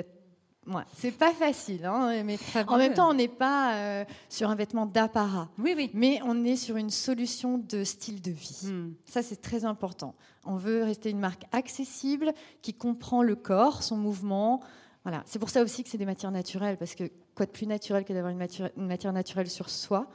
c'est 0.94 1.12
pas 1.12 1.34
facile, 1.34 1.84
hein, 1.84 2.24
mais 2.24 2.38
en 2.68 2.78
même 2.78 2.94
temps, 2.94 3.10
on 3.10 3.14
n'est 3.14 3.28
pas 3.28 3.76
euh, 3.76 4.06
sur 4.30 4.50
un 4.50 4.56
vêtement 4.56 4.86
d'apparat. 4.86 5.50
Oui, 5.60 5.74
oui. 5.76 5.92
Mais 5.94 6.22
on 6.24 6.46
est 6.46 6.56
sur 6.56 6.78
une 6.78 6.92
solution 6.92 7.58
de 7.58 7.84
style 7.84 8.22
de 8.22 8.32
vie. 8.32 8.62
Hmm. 8.68 8.94
Ça, 9.06 9.22
c'est 9.22 9.42
très 9.42 9.66
important. 9.66 10.16
On 10.46 10.56
veut 10.56 10.82
rester 10.86 11.10
une 11.10 11.20
marque 11.20 11.44
accessible 11.52 12.32
qui 12.62 12.74
comprend 12.74 13.22
le 13.22 13.36
corps, 13.36 13.84
son 13.84 13.98
mouvement. 13.98 14.62
Voilà. 15.04 15.24
C'est 15.26 15.40
pour 15.40 15.50
ça 15.50 15.62
aussi 15.62 15.84
que 15.84 15.90
c'est 15.90 15.98
des 15.98 16.06
matières 16.06 16.32
naturelles, 16.32 16.78
parce 16.78 16.96
que 16.96 17.12
quoi 17.36 17.46
de 17.46 17.52
plus 17.52 17.68
naturel 17.68 18.06
que 18.06 18.14
d'avoir 18.14 18.32
une, 18.32 18.48
une 18.78 18.88
matière 18.88 19.12
naturelle 19.12 19.50
sur 19.50 19.70
soi? 19.70 20.08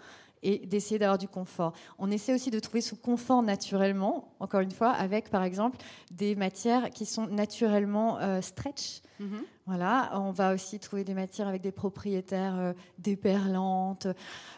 Et 0.42 0.66
d'essayer 0.66 0.98
d'avoir 0.98 1.18
du 1.18 1.28
confort. 1.28 1.72
On 1.98 2.10
essaie 2.10 2.34
aussi 2.34 2.50
de 2.50 2.58
trouver 2.58 2.80
ce 2.80 2.94
confort 2.94 3.42
naturellement, 3.42 4.34
encore 4.40 4.60
une 4.60 4.70
fois, 4.70 4.90
avec 4.90 5.30
par 5.30 5.42
exemple 5.42 5.78
des 6.10 6.34
matières 6.34 6.90
qui 6.90 7.06
sont 7.06 7.26
naturellement 7.26 8.18
euh, 8.18 8.40
stretch. 8.40 9.02
Mhm. 9.18 9.42
Voilà, 9.66 10.10
on 10.14 10.32
va 10.32 10.54
aussi 10.54 10.80
trouver 10.80 11.04
des 11.04 11.14
matières 11.14 11.46
avec 11.46 11.62
des 11.62 11.70
propriétaires 11.70 12.58
euh, 12.58 12.72
déperlantes, 12.98 14.08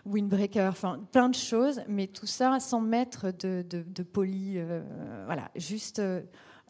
windbreaker, 0.07 0.71
enfin 0.71 1.01
plein 1.11 1.29
de 1.29 1.35
choses, 1.35 1.83
mais 1.89 2.07
tout 2.07 2.27
ça 2.27 2.61
sans 2.61 2.81
mettre 2.81 3.31
de, 3.31 3.65
de, 3.69 4.03
poly, 4.03 4.55
euh, 4.57 4.83
voilà, 5.27 5.51
juste 5.57 6.01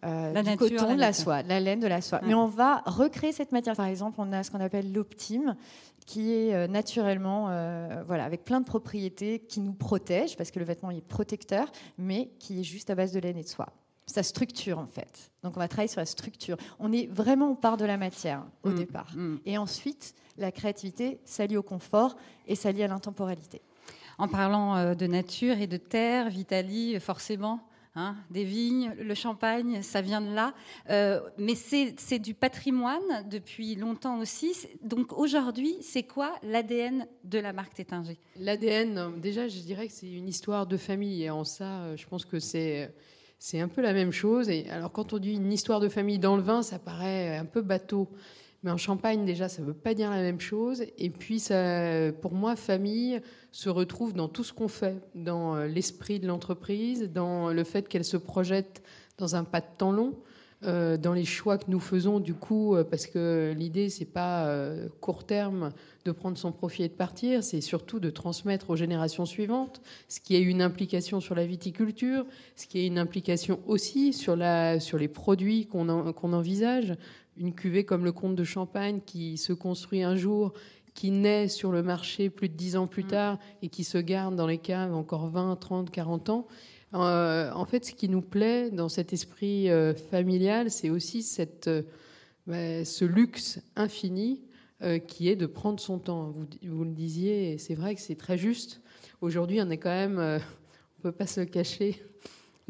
la 0.02 0.42
du 0.42 0.56
coton, 0.56 0.94
de 0.94 1.00
la 1.00 1.12
soie, 1.12 1.42
la 1.42 1.60
laine 1.60 1.80
de 1.80 1.86
la 1.86 2.00
soie. 2.00 2.20
Mais 2.24 2.34
on 2.34 2.46
va 2.46 2.82
recréer 2.86 3.32
cette 3.32 3.52
matière. 3.52 3.76
Par 3.76 3.86
exemple, 3.86 4.16
on 4.20 4.32
a 4.32 4.42
ce 4.42 4.50
qu'on 4.50 4.60
appelle 4.60 4.92
l'optime, 4.92 5.56
qui 6.06 6.32
est 6.32 6.54
euh, 6.54 6.66
naturellement, 6.66 7.48
euh, 7.50 8.02
voilà, 8.06 8.24
avec 8.24 8.44
plein 8.44 8.60
de 8.60 8.66
propriétés 8.66 9.40
qui 9.40 9.60
nous 9.60 9.72
protègent, 9.72 10.36
parce 10.36 10.50
que 10.50 10.58
le 10.58 10.64
vêtement 10.64 10.90
est 10.90 11.00
protecteur, 11.00 11.70
mais 11.98 12.30
qui 12.38 12.60
est 12.60 12.64
juste 12.64 12.90
à 12.90 12.94
base 12.94 13.12
de 13.12 13.20
laine 13.20 13.38
et 13.38 13.42
de 13.42 13.48
soie. 13.48 13.68
Sa 14.06 14.22
structure, 14.22 14.78
en 14.78 14.86
fait. 14.86 15.30
Donc, 15.42 15.56
on 15.56 15.60
va 15.60 15.68
travailler 15.68 15.88
sur 15.88 16.00
la 16.00 16.06
structure. 16.06 16.56
On 16.80 16.92
est 16.92 17.06
vraiment, 17.06 17.50
on 17.50 17.54
part 17.54 17.76
de 17.76 17.84
la 17.84 17.96
matière 17.96 18.42
au 18.62 18.70
mm. 18.70 18.74
départ. 18.74 19.12
Mm. 19.14 19.36
Et 19.46 19.58
ensuite, 19.58 20.14
la 20.36 20.50
créativité 20.50 21.20
s'allie 21.24 21.56
au 21.56 21.62
confort 21.62 22.16
et 22.46 22.56
s'allie 22.56 22.82
à 22.82 22.88
l'intemporalité. 22.88 23.62
En 24.18 24.28
parlant 24.28 24.76
euh, 24.76 24.94
de 24.94 25.06
nature 25.06 25.58
et 25.58 25.66
de 25.66 25.76
terre, 25.76 26.28
Vitali, 26.28 26.98
forcément, 27.00 27.60
Hein, 27.94 28.16
des 28.30 28.44
vignes, 28.44 28.94
le 28.98 29.14
champagne, 29.14 29.82
ça 29.82 30.00
vient 30.00 30.22
de 30.22 30.34
là. 30.34 30.54
Euh, 30.88 31.20
mais 31.36 31.54
c'est 31.54 32.18
du 32.18 32.32
patrimoine 32.32 33.28
depuis 33.28 33.74
longtemps 33.74 34.18
aussi. 34.18 34.54
Donc 34.82 35.12
aujourd'hui, 35.12 35.76
c'est 35.82 36.04
quoi 36.04 36.34
l'ADN 36.42 37.06
de 37.24 37.38
la 37.38 37.52
marque 37.52 37.74
Tétinger? 37.74 38.18
L'ADN, 38.38 39.20
déjà, 39.20 39.46
je 39.46 39.58
dirais 39.60 39.88
que 39.88 39.92
c'est 39.92 40.10
une 40.10 40.26
histoire 40.26 40.66
de 40.66 40.78
famille. 40.78 41.22
Et 41.22 41.28
en 41.28 41.44
ça, 41.44 41.82
euh, 41.82 41.96
je 41.96 42.06
pense 42.06 42.24
que 42.24 42.38
c'est. 42.38 42.94
C'est 43.38 43.58
un 43.58 43.66
peu 43.66 43.82
la 43.82 43.92
même 43.92 44.12
chose. 44.12 44.48
Et 44.48 44.70
alors, 44.70 44.92
quand 44.92 45.12
on 45.12 45.18
dit 45.18 45.32
une 45.32 45.52
histoire 45.52 45.80
de 45.80 45.88
famille 45.88 46.20
dans 46.20 46.36
le 46.36 46.42
vin, 46.42 46.62
ça 46.62 46.78
paraît 46.78 47.36
un 47.36 47.44
peu 47.44 47.60
bateau. 47.60 48.08
Mais 48.62 48.70
en 48.70 48.76
Champagne, 48.76 49.24
déjà, 49.24 49.48
ça 49.48 49.60
ne 49.62 49.66
veut 49.66 49.74
pas 49.74 49.92
dire 49.92 50.10
la 50.10 50.22
même 50.22 50.40
chose. 50.40 50.84
Et 50.96 51.10
puis, 51.10 51.40
ça, 51.40 52.12
pour 52.20 52.32
moi, 52.32 52.54
famille 52.54 53.20
se 53.50 53.68
retrouve 53.68 54.14
dans 54.14 54.28
tout 54.28 54.44
ce 54.44 54.52
qu'on 54.52 54.68
fait, 54.68 54.96
dans 55.14 55.56
euh, 55.56 55.66
l'esprit 55.66 56.20
de 56.20 56.26
l'entreprise, 56.26 57.10
dans 57.12 57.50
le 57.50 57.64
fait 57.64 57.88
qu'elle 57.88 58.04
se 58.04 58.16
projette 58.16 58.82
dans 59.18 59.36
un 59.36 59.44
pas 59.44 59.60
de 59.60 59.66
temps 59.76 59.92
long, 59.92 60.14
euh, 60.64 60.96
dans 60.96 61.12
les 61.12 61.24
choix 61.24 61.58
que 61.58 61.68
nous 61.68 61.80
faisons, 61.80 62.20
du 62.20 62.34
coup, 62.34 62.76
euh, 62.76 62.84
parce 62.84 63.06
que 63.06 63.52
l'idée, 63.56 63.88
c'est 63.88 64.04
pas 64.04 64.48
court 65.00 65.24
terme 65.26 65.72
de 66.04 66.12
prendre 66.12 66.38
son 66.38 66.52
profit 66.52 66.84
et 66.84 66.88
de 66.88 66.94
partir, 66.94 67.42
c'est 67.42 67.60
surtout 67.60 67.98
de 67.98 68.10
transmettre 68.10 68.70
aux 68.70 68.76
générations 68.76 69.26
suivantes, 69.26 69.82
ce 70.08 70.20
qui 70.20 70.36
a 70.36 70.38
une 70.38 70.62
implication 70.62 71.20
sur 71.20 71.34
la 71.34 71.46
viticulture, 71.46 72.24
ce 72.54 72.66
qui 72.66 72.78
a 72.78 72.86
une 72.86 72.98
implication 72.98 73.60
aussi 73.66 74.12
sur, 74.12 74.36
la, 74.36 74.78
sur 74.78 74.98
les 74.98 75.08
produits 75.08 75.66
qu'on 75.66 75.88
envisage 75.88 76.94
une 77.36 77.54
cuvée 77.54 77.84
comme 77.84 78.04
le 78.04 78.12
comte 78.12 78.36
de 78.36 78.44
Champagne 78.44 79.00
qui 79.04 79.36
se 79.38 79.52
construit 79.52 80.02
un 80.02 80.16
jour, 80.16 80.52
qui 80.94 81.10
naît 81.10 81.48
sur 81.48 81.72
le 81.72 81.82
marché 81.82 82.30
plus 82.30 82.48
de 82.48 82.54
dix 82.54 82.76
ans 82.76 82.86
plus 82.86 83.04
mm. 83.04 83.08
tard 83.08 83.38
et 83.62 83.68
qui 83.68 83.84
se 83.84 83.98
garde 83.98 84.36
dans 84.36 84.46
les 84.46 84.58
caves 84.58 84.94
encore 84.94 85.28
20, 85.28 85.56
30, 85.56 85.90
40 85.90 86.30
ans, 86.30 86.46
en 86.92 87.64
fait, 87.64 87.86
ce 87.86 87.92
qui 87.92 88.08
nous 88.08 88.20
plaît 88.20 88.70
dans 88.70 88.88
cet 88.88 89.12
esprit 89.12 89.68
familial, 90.10 90.70
c'est 90.70 90.90
aussi 90.90 91.22
cette, 91.22 91.70
bah, 92.46 92.84
ce 92.84 93.04
luxe 93.04 93.60
infini 93.76 94.42
qui 95.06 95.28
est 95.28 95.36
de 95.36 95.46
prendre 95.46 95.80
son 95.80 95.98
temps. 95.98 96.30
Vous, 96.30 96.46
vous 96.62 96.84
le 96.84 96.90
disiez, 96.90 97.52
et 97.52 97.58
c'est 97.58 97.74
vrai 97.74 97.94
que 97.94 98.00
c'est 98.00 98.16
très 98.16 98.36
juste. 98.36 98.82
Aujourd'hui, 99.22 99.60
on 99.62 99.70
est 99.70 99.78
quand 99.78 99.88
même, 99.88 100.18
on 100.18 100.34
ne 100.34 101.02
peut 101.02 101.12
pas 101.12 101.26
se 101.26 101.40
le 101.40 101.46
cacher, 101.46 102.02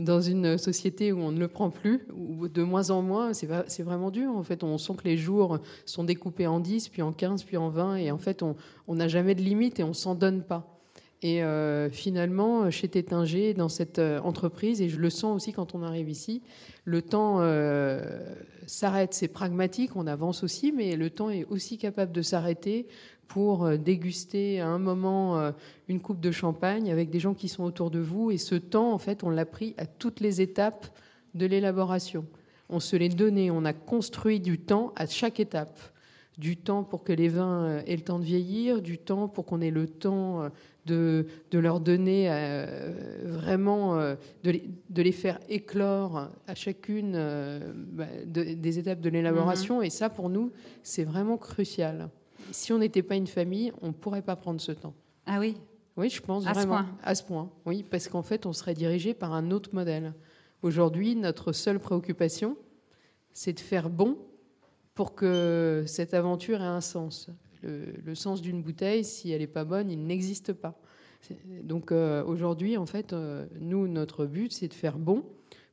dans 0.05 0.21
une 0.21 0.59
société 0.59 1.13
où 1.13 1.21
on 1.21 1.33
ne 1.33 1.39
le 1.39 1.49
prend 1.49 1.71
plus, 1.71 2.07
ou 2.15 2.49
de 2.49 2.63
moins 2.63 2.91
en 2.91 3.03
moins, 3.03 3.33
c'est 3.33 3.83
vraiment 3.83 4.11
dur. 4.11 4.37
En 4.37 4.43
fait, 4.43 4.63
on 4.63 4.79
sent 4.79 4.95
que 4.99 5.05
les 5.05 5.17
jours 5.17 5.59
sont 5.87 6.05
découpés 6.05 6.47
en 6.47 6.61
10, 6.61 6.89
puis 6.89 7.03
en 7.03 7.13
15, 7.13 7.45
puis 7.45 7.57
en 7.57 7.69
20, 7.69 7.97
et 7.97 8.11
en 8.11 8.19
fait, 8.19 8.43
on 8.43 8.95
n'a 8.95 9.09
jamais 9.09 9.35
de 9.35 9.43
limite 9.43 9.81
et 9.81 9.85
on 9.85 9.95
s'en 9.95 10.15
donne 10.15 10.43
pas. 10.43 10.73
Et 11.23 11.45
euh, 11.45 11.89
finalement, 11.89 12.69
chez 12.71 12.89
Tétinger, 12.89 13.55
dans 13.55 13.69
cette 13.69 14.01
euh, 14.01 14.19
entreprise, 14.21 14.83
et 14.83 14.89
je 14.89 14.99
le 14.99 15.09
sens 15.09 15.37
aussi 15.37 15.53
quand 15.53 15.75
on 15.75 15.83
arrive 15.83 16.11
ici, 16.11 16.43
le 16.85 17.01
temps 17.01 17.39
euh, 17.41 18.01
s'arrête. 18.67 19.15
C'est 19.15 19.29
pragmatique, 19.29 19.95
on 19.95 20.09
avance 20.09 20.43
aussi, 20.43 20.73
mais 20.73 20.97
le 20.97 21.11
temps 21.11 21.31
est 21.31 21.45
aussi 21.45 21.79
capable 21.79 22.11
de 22.11 22.23
s'arrêter 22.23 22.89
pour 23.33 23.65
euh, 23.65 23.77
déguster 23.79 24.61
à 24.61 24.69
un 24.69 24.79
moment 24.79 25.39
euh, 25.39 25.53
une 25.89 26.01
coupe 26.01 26.21
de 26.21 26.31
champagne 26.31 26.93
avec 26.93 27.09
des 27.09 27.19
gens 27.19 27.33
qui 27.33 27.49
sont 27.49 27.65
autour 27.65 27.91
de 27.91 27.99
vous. 27.99 28.31
Et 28.31 28.37
ce 28.37 28.55
temps, 28.55 28.93
en 28.93 28.99
fait, 28.99 29.25
on 29.25 29.31
l'a 29.31 29.47
pris 29.47 29.75
à 29.79 29.87
toutes 29.87 30.21
les 30.21 30.43
étapes 30.43 30.87
de 31.35 31.47
l'élaboration. 31.47 32.27
On 32.69 32.79
se 32.79 32.95
l'est 32.95 33.09
donné, 33.09 33.51
on 33.51 33.65
a 33.65 33.73
construit 33.73 34.39
du 34.39 34.59
temps 34.59 34.93
à 34.97 35.07
chaque 35.07 35.41
étape. 35.41 35.81
Du 36.39 36.57
temps 36.57 36.83
pour 36.83 37.05
que 37.05 37.13
les 37.13 37.29
vins 37.29 37.65
euh, 37.65 37.83
aient 37.87 37.97
le 37.97 38.03
temps 38.03 38.19
de 38.19 38.25
vieillir, 38.25 38.83
du 38.83 38.99
temps 38.99 39.29
pour 39.29 39.47
qu'on 39.47 39.63
ait 39.63 39.71
le 39.71 39.87
temps 39.87 40.51
de, 40.85 41.27
de 41.51 41.59
leur 41.59 41.81
donner 41.81 42.29
vraiment, 43.25 43.97
de 43.97 44.17
les, 44.51 44.65
de, 44.91 45.03
les, 45.03 45.13
faire 45.13 45.39
éclore 45.49 46.29
à 46.47 46.55
chacune 46.55 47.13
bah, 47.93 48.07
des 48.27 48.79
étapes 48.79 49.01
de 49.01 49.11
l'élaboration. 49.11 49.81
Mm-hmm. 49.81 49.87
Et 49.87 49.91
ça, 49.91 50.11
pour 50.11 50.29
nous, 50.29 50.53
c'est 50.83 51.05
vraiment 51.05 51.37
crucial 51.37 52.09
si 52.53 52.73
on 52.73 52.79
n'était 52.79 53.03
pas 53.03 53.17
une 53.17 53.27
famille, 53.27 53.73
on 53.81 53.89
ne 53.89 53.93
pourrait 53.93 54.23
pas 54.23 54.37
prendre 54.37 54.61
ce 54.61 54.73
temps. 54.73 54.95
Ah 55.27 55.41
oui 55.41 55.57
Oui, 55.97 56.11
je 56.11 56.21
pense 56.21 56.47
à 56.47 56.53
vraiment. 56.53 56.79
Ce 56.79 56.83
point. 56.85 56.99
À 57.03 57.15
ce 57.15 57.23
point. 57.23 57.51
Oui, 57.67 57.85
parce 57.89 58.09
qu'en 58.09 58.23
fait, 58.23 58.47
on 58.47 58.53
serait 58.53 58.75
dirigé 58.75 59.15
par 59.15 59.33
un 59.33 59.51
autre 59.51 59.71
modèle. 59.73 60.15
Aujourd'hui, 60.63 61.17
notre 61.17 61.53
seule 61.53 61.81
préoccupation, 61.81 62.57
c'est 63.33 63.53
de 63.53 63.61
faire 63.61 63.91
bon 63.91 64.19
pour 64.95 65.15
que 65.15 65.85
cette 65.87 66.15
aventure 66.15 66.61
ait 66.61 66.65
un 66.65 66.81
sens. 66.81 67.31
Le, 67.63 68.15
sens 68.15 68.43
d'une 68.43 68.63
bouteille, 68.63 69.05
si 69.05 69.31
elle 69.31 69.41
n'est 69.41 69.47
pas 69.47 69.65
bonne, 69.65 69.91
il 69.91 70.05
n'existe 70.05 70.53
pas. 70.53 70.81
Donc 71.63 71.93
euh, 71.93 72.25
aujourd'hui, 72.25 72.77
en 72.77 72.87
fait, 72.87 73.13
euh, 73.13 73.47
nous, 73.61 73.87
notre 73.87 74.27
but, 74.27 74.53
c'est 74.53 74.67
de 74.67 74.75
faire 74.75 74.99
bon 74.99 75.25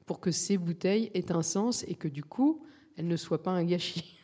pour 0.05 0.19
que 0.19 0.29
ces 0.29 0.57
bouteilles 0.57 1.09
aient 1.15 1.31
un 1.31 1.41
sens 1.41 1.83
et 1.88 1.95
que 1.95 2.07
du 2.07 2.24
coup, 2.24 2.63
elles 2.95 3.07
ne 3.07 3.15
soient 3.15 3.41
pas 3.41 3.51
un 3.51 3.63
gâchis. 3.63 4.19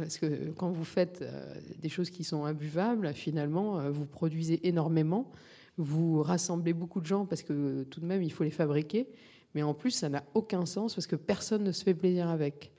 Parce 0.00 0.18
que 0.18 0.50
quand 0.56 0.70
vous 0.70 0.84
faites 0.84 1.22
euh, 1.22 1.54
des 1.80 1.88
choses 1.88 2.10
qui 2.10 2.24
sont 2.24 2.44
imbuvables, 2.44 3.12
finalement, 3.14 3.78
euh, 3.78 3.90
vous 3.90 4.06
produisez 4.06 4.66
énormément, 4.66 5.30
vous 5.76 6.22
rassemblez 6.22 6.72
beaucoup 6.72 7.00
de 7.00 7.06
gens 7.06 7.24
parce 7.24 7.42
que 7.42 7.84
tout 7.84 8.00
de 8.00 8.06
même, 8.06 8.22
il 8.22 8.32
faut 8.32 8.44
les 8.44 8.50
fabriquer. 8.50 9.08
Mais 9.54 9.62
en 9.62 9.74
plus, 9.74 9.90
ça 9.90 10.08
n'a 10.08 10.24
aucun 10.34 10.66
sens 10.66 10.94
parce 10.94 11.06
que 11.06 11.16
personne 11.16 11.64
ne 11.64 11.72
se 11.72 11.84
fait 11.84 11.94
plaisir 11.94 12.28
avec. 12.28 12.72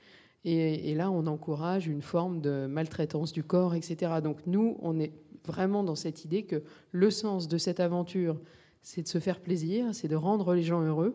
Et, 0.44 0.94
là, 0.94 1.10
on 1.10 1.26
encourage 1.26 1.86
une 1.86 2.00
forme 2.00 2.40
de 2.40 2.66
maltraitance 2.66 3.32
du 3.32 3.44
corps, 3.44 3.74
etc. 3.74 4.12
Donc 4.22 4.38
nous, 4.46 4.78
on 4.80 4.98
est 4.98 5.12
vraiment 5.44 5.84
dans 5.84 5.96
cette 5.96 6.24
idée 6.24 6.44
que 6.44 6.62
le 6.92 7.10
sens 7.10 7.48
de 7.48 7.58
cette 7.58 7.80
aventure, 7.80 8.40
c'est 8.82 9.02
de 9.02 9.08
se 9.08 9.18
faire 9.18 9.40
plaisir, 9.40 9.86
c'est 9.92 10.08
de 10.08 10.16
rendre 10.16 10.54
les 10.54 10.62
gens 10.62 10.80
heureux. 10.80 11.14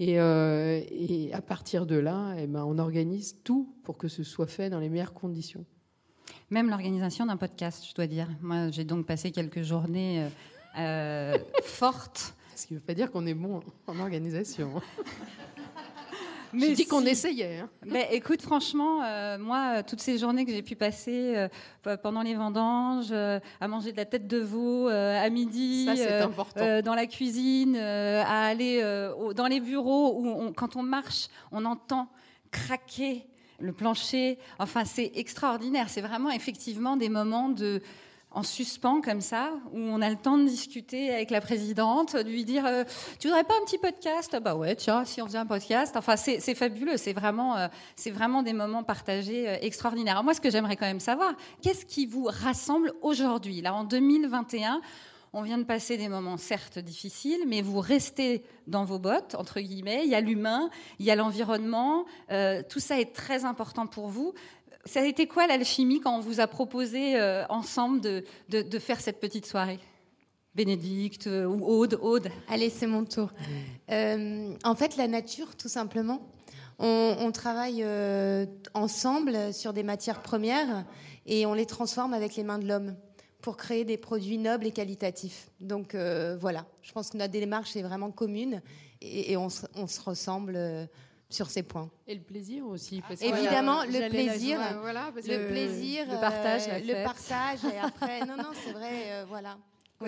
Euh, 0.00 0.82
et, 0.90 1.32
à 1.32 1.40
partir 1.40 1.86
de 1.86 1.96
là, 1.96 2.34
eh 2.38 2.46
ben, 2.46 2.64
on 2.64 2.78
organise 2.78 3.36
tout 3.44 3.74
pour 3.84 3.96
que 3.96 4.08
ce 4.08 4.24
soit 4.24 4.46
fait 4.46 4.70
dans 4.70 4.80
les 4.80 4.88
meilleures 4.88 5.14
conditions. 5.14 5.64
Même 6.50 6.68
l'organisation 6.68 7.26
d'un 7.26 7.36
podcast, 7.36 7.84
je 7.88 7.94
dois 7.94 8.06
dire. 8.06 8.28
Moi, 8.40 8.70
j'ai 8.70 8.84
donc 8.84 9.06
passé 9.06 9.30
quelques 9.30 9.62
journées 9.62 10.24
euh, 10.24 10.28
euh, 10.78 11.38
fortes. 11.62 12.34
Ce 12.56 12.66
qui 12.66 12.74
ne 12.74 12.78
veut 12.78 12.84
pas 12.84 12.94
dire 12.94 13.10
qu'on 13.10 13.26
est 13.26 13.34
bon 13.34 13.60
en 13.86 13.98
organisation. 13.98 14.80
Mais 16.54 16.68
J'ai 16.68 16.74
dit 16.74 16.86
qu'on 16.86 17.04
essayait. 17.04 17.58
Hein. 17.58 17.68
Ben, 17.86 18.06
écoute, 18.10 18.42
franchement, 18.42 19.02
euh, 19.02 19.38
moi, 19.38 19.82
toutes 19.82 20.00
ces 20.00 20.18
journées 20.18 20.44
que 20.44 20.52
j'ai 20.52 20.62
pu 20.62 20.76
passer 20.76 21.48
euh, 21.86 21.96
pendant 21.96 22.22
les 22.22 22.34
vendanges, 22.34 23.08
euh, 23.10 23.40
à 23.60 23.68
manger 23.68 23.92
de 23.92 23.96
la 23.96 24.04
tête 24.04 24.26
de 24.26 24.38
veau 24.38 24.88
à 24.88 25.28
midi, 25.30 25.88
dans 26.56 26.94
la 26.94 27.06
cuisine, 27.06 27.76
à 27.76 28.46
aller 28.46 28.82
dans 29.34 29.46
les 29.46 29.60
bureaux 29.60 30.20
où, 30.20 30.52
quand 30.52 30.76
on 30.76 30.82
marche, 30.82 31.28
on 31.52 31.64
entend 31.64 32.08
craquer 32.50 33.26
le 33.60 33.72
plancher. 33.72 34.38
Enfin, 34.58 34.84
c'est 34.84 35.12
extraordinaire. 35.14 35.88
C'est 35.88 36.00
vraiment 36.00 36.30
effectivement 36.30 36.96
des 36.96 37.08
moments 37.08 37.48
de 37.48 37.82
en 38.34 38.42
suspens 38.42 39.00
comme 39.00 39.20
ça, 39.20 39.52
où 39.72 39.78
on 39.78 40.02
a 40.02 40.10
le 40.10 40.16
temps 40.16 40.36
de 40.36 40.44
discuter 40.44 41.14
avec 41.14 41.30
la 41.30 41.40
présidente, 41.40 42.16
de 42.16 42.28
lui 42.28 42.44
dire 42.44 42.66
euh, 42.66 42.84
Tu 43.20 43.28
voudrais 43.28 43.44
pas 43.44 43.54
un 43.60 43.64
petit 43.64 43.78
podcast? 43.78 44.36
Bah 44.42 44.56
ouais, 44.56 44.74
tiens, 44.74 45.04
si 45.04 45.22
on 45.22 45.26
faisait 45.26 45.38
un 45.38 45.46
podcast. 45.46 45.96
Enfin, 45.96 46.16
c'est 46.16 46.54
fabuleux. 46.54 46.96
C'est 46.96 47.12
vraiment, 47.12 47.56
euh, 47.56 47.68
c'est 47.94 48.10
vraiment 48.10 48.42
des 48.42 48.52
moments 48.52 48.82
partagés 48.82 49.48
euh, 49.48 49.56
extraordinaires. 49.60 50.22
moi, 50.24 50.34
ce 50.34 50.40
que 50.40 50.50
j'aimerais 50.50 50.76
quand 50.76 50.86
même 50.86 51.00
savoir, 51.00 51.34
qu'est-ce 51.62 51.86
qui 51.86 52.06
vous 52.06 52.24
rassemble 52.24 52.92
aujourd'hui? 53.02 53.62
Là, 53.62 53.72
en 53.72 53.84
2021, 53.84 54.80
on 55.32 55.42
vient 55.42 55.58
de 55.58 55.64
passer 55.64 55.96
des 55.96 56.08
moments 56.08 56.36
certes 56.36 56.78
difficiles, 56.78 57.44
mais 57.46 57.62
vous 57.62 57.80
restez 57.80 58.42
dans 58.66 58.84
vos 58.84 58.98
bottes, 58.98 59.36
entre 59.36 59.60
guillemets. 59.60 60.02
Il 60.04 60.10
y 60.10 60.14
a 60.14 60.20
l'humain, 60.20 60.70
il 60.98 61.06
y 61.06 61.10
a 61.10 61.16
l'environnement. 61.16 62.04
tout 62.68 62.78
ça 62.78 63.00
est 63.00 63.12
très 63.12 63.44
important 63.44 63.88
pour 63.88 64.06
vous. 64.06 64.32
Ça 64.86 65.00
a 65.00 65.04
été 65.04 65.26
quoi 65.26 65.46
l'alchimie 65.46 66.00
quand 66.00 66.14
on 66.14 66.20
vous 66.20 66.40
a 66.40 66.46
proposé 66.46 67.18
euh, 67.18 67.46
ensemble 67.48 68.00
de, 68.02 68.22
de, 68.50 68.78
faire 68.78 69.00
cette 69.00 69.18
petite 69.18 69.46
soirée? 69.46 69.78
Bénédicte 70.54 71.26
euh, 71.26 71.46
ou 71.46 71.64
Aude 71.64 71.98
Aude 72.02 72.28
Allez, 72.48 72.68
c'est 72.68 72.86
mon 72.86 73.04
tour. 73.04 73.30
Euh, 73.90 74.54
en 74.62 74.74
fait, 74.74 74.96
la 74.96 75.08
nature, 75.08 75.56
tout 75.56 75.68
simplement. 75.68 76.28
On, 76.78 77.30
travaille 77.32 77.86
ensemble 78.74 79.54
sur 79.54 79.72
des 79.72 79.84
matières 79.84 80.22
premières 80.22 80.84
et 81.24 81.46
on 81.46 81.54
les 81.54 81.66
transforme 81.66 82.12
avec 82.12 82.34
les 82.34 82.42
mains 82.42 82.58
de 82.58 82.66
l'homme 82.66 82.96
pour 83.40 83.56
créer 83.56 83.84
des 83.84 83.96
produits 83.96 84.38
nobles 84.38 84.66
et 84.66 84.72
qualitatifs. 84.72 85.50
Donc 85.60 85.94
voilà, 85.94 86.66
je 86.82 86.90
pense 86.90 87.10
que 87.10 87.16
notre 87.16 87.32
démarche 87.32 87.76
est 87.76 87.82
vraiment 87.82 88.10
commune 88.10 88.60
et, 89.00 89.36
on, 89.36 89.46
on, 89.76 89.86
se 89.86 90.00
ressemble 90.00 90.58
sur 91.34 91.50
ces 91.50 91.62
points. 91.62 91.90
Et 92.06 92.14
le 92.14 92.20
plaisir 92.20 92.66
aussi. 92.66 93.02
Parce 93.06 93.20
Évidemment, 93.20 93.84
le 93.84 94.08
plaisir, 94.08 94.58
le 94.58 95.48
plaisir, 95.48 96.06
le 96.06 96.20
partage, 96.20 96.62
euh, 96.68 96.78
le 96.78 97.04
partage. 97.04 97.64
Et 97.72 97.78
après, 97.78 98.20
non, 98.20 98.36
non, 98.36 98.50
c'est 98.64 98.72
vrai, 98.72 99.12
euh, 99.12 99.24
voilà. 99.28 99.58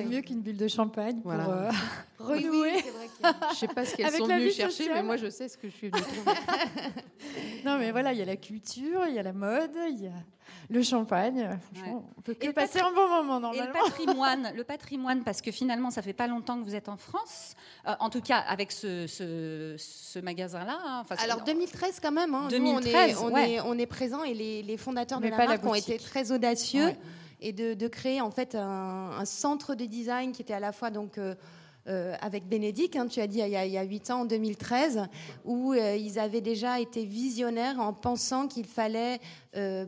Mieux 0.04 0.20
qu'une 0.20 0.40
bulle 0.40 0.56
de 0.56 0.68
champagne 0.68 1.20
pour 1.20 1.32
euh, 1.32 1.70
renouer. 2.18 2.72
Oui, 3.22 3.32
je 3.52 3.56
sais 3.56 3.68
pas 3.68 3.84
ce 3.84 3.96
qu'elles 3.96 4.12
sont 4.12 4.26
venues 4.26 4.50
chercher, 4.50 4.88
mais 4.92 5.02
moi 5.02 5.16
je 5.16 5.30
sais 5.30 5.48
ce 5.48 5.56
que 5.56 5.68
je 5.68 5.74
suis 5.74 5.88
venue 5.88 6.02
trouver. 6.02 6.36
non, 7.64 7.78
mais 7.78 7.90
voilà, 7.90 8.12
il 8.12 8.18
y 8.18 8.22
a 8.22 8.26
la 8.26 8.36
culture, 8.36 9.06
il 9.08 9.14
y 9.14 9.18
a 9.18 9.22
la 9.22 9.32
mode, 9.32 9.72
il 9.90 10.04
y 10.04 10.06
a 10.06 10.12
le 10.68 10.82
champagne. 10.82 11.58
Franchement, 11.72 12.04
on 12.16 12.20
peut 12.20 12.34
que 12.34 12.50
passer 12.50 12.80
un 12.80 12.92
bon 12.92 13.08
moment 13.08 13.40
normalement. 13.40 13.52
Et 13.52 13.66
le 13.66 13.72
patrimoine, 13.72 14.52
le 14.54 14.64
patrimoine, 14.64 15.22
parce 15.22 15.40
que 15.40 15.50
finalement, 15.50 15.90
ça 15.90 16.02
fait 16.02 16.12
pas 16.12 16.26
longtemps 16.26 16.58
que 16.58 16.64
vous 16.64 16.74
êtes 16.74 16.88
en 16.88 16.96
France. 16.96 17.54
Euh, 17.86 17.94
en 18.00 18.10
tout 18.10 18.20
cas, 18.20 18.38
avec 18.38 18.72
ce, 18.72 19.06
ce, 19.06 20.18
magasin-là. 20.18 20.78
Hein. 20.84 21.04
Alors 21.18 21.42
2013 21.44 22.00
quand 22.00 22.12
même. 22.12 22.34
Hein. 22.34 22.48
2013, 22.50 23.18
on, 23.22 23.36
est, 23.36 23.60
on, 23.60 23.78
est, 23.78 23.86
présent 23.86 24.22
et 24.24 24.34
les, 24.34 24.62
les 24.62 24.76
fondateurs 24.76 25.20
de 25.20 25.28
la 25.28 25.36
marque 25.36 25.64
ont 25.64 25.74
été 25.74 25.98
très 25.98 26.32
audacieux 26.32 26.92
et 27.46 27.52
de, 27.52 27.86
créer 27.86 28.20
en 28.20 28.32
fait 28.32 28.56
un, 28.56 29.24
centre 29.24 29.76
de 29.76 29.84
design 29.84 30.32
qui 30.32 30.42
était 30.42 30.52
à 30.52 30.60
la 30.60 30.72
fois 30.72 30.90
donc 30.90 31.16
euh, 31.16 31.34
euh, 31.88 32.16
avec 32.20 32.48
Bénédicte, 32.48 32.96
hein, 32.96 33.06
tu 33.06 33.20
as 33.20 33.28
dit 33.28 33.38
il 33.38 33.48
y, 33.48 33.56
a, 33.56 33.64
il 33.64 33.88
8 33.88 34.10
ans, 34.10 34.20
en 34.22 34.24
2013, 34.24 35.06
où 35.44 35.72
euh, 35.72 35.94
ils 35.94 36.18
avaient 36.18 36.40
déjà 36.40 36.80
été 36.80 37.04
visionnaires 37.04 37.78
en 37.78 37.92
pensant 37.92 38.48
qu'il 38.48 38.66
fallait 38.66 39.20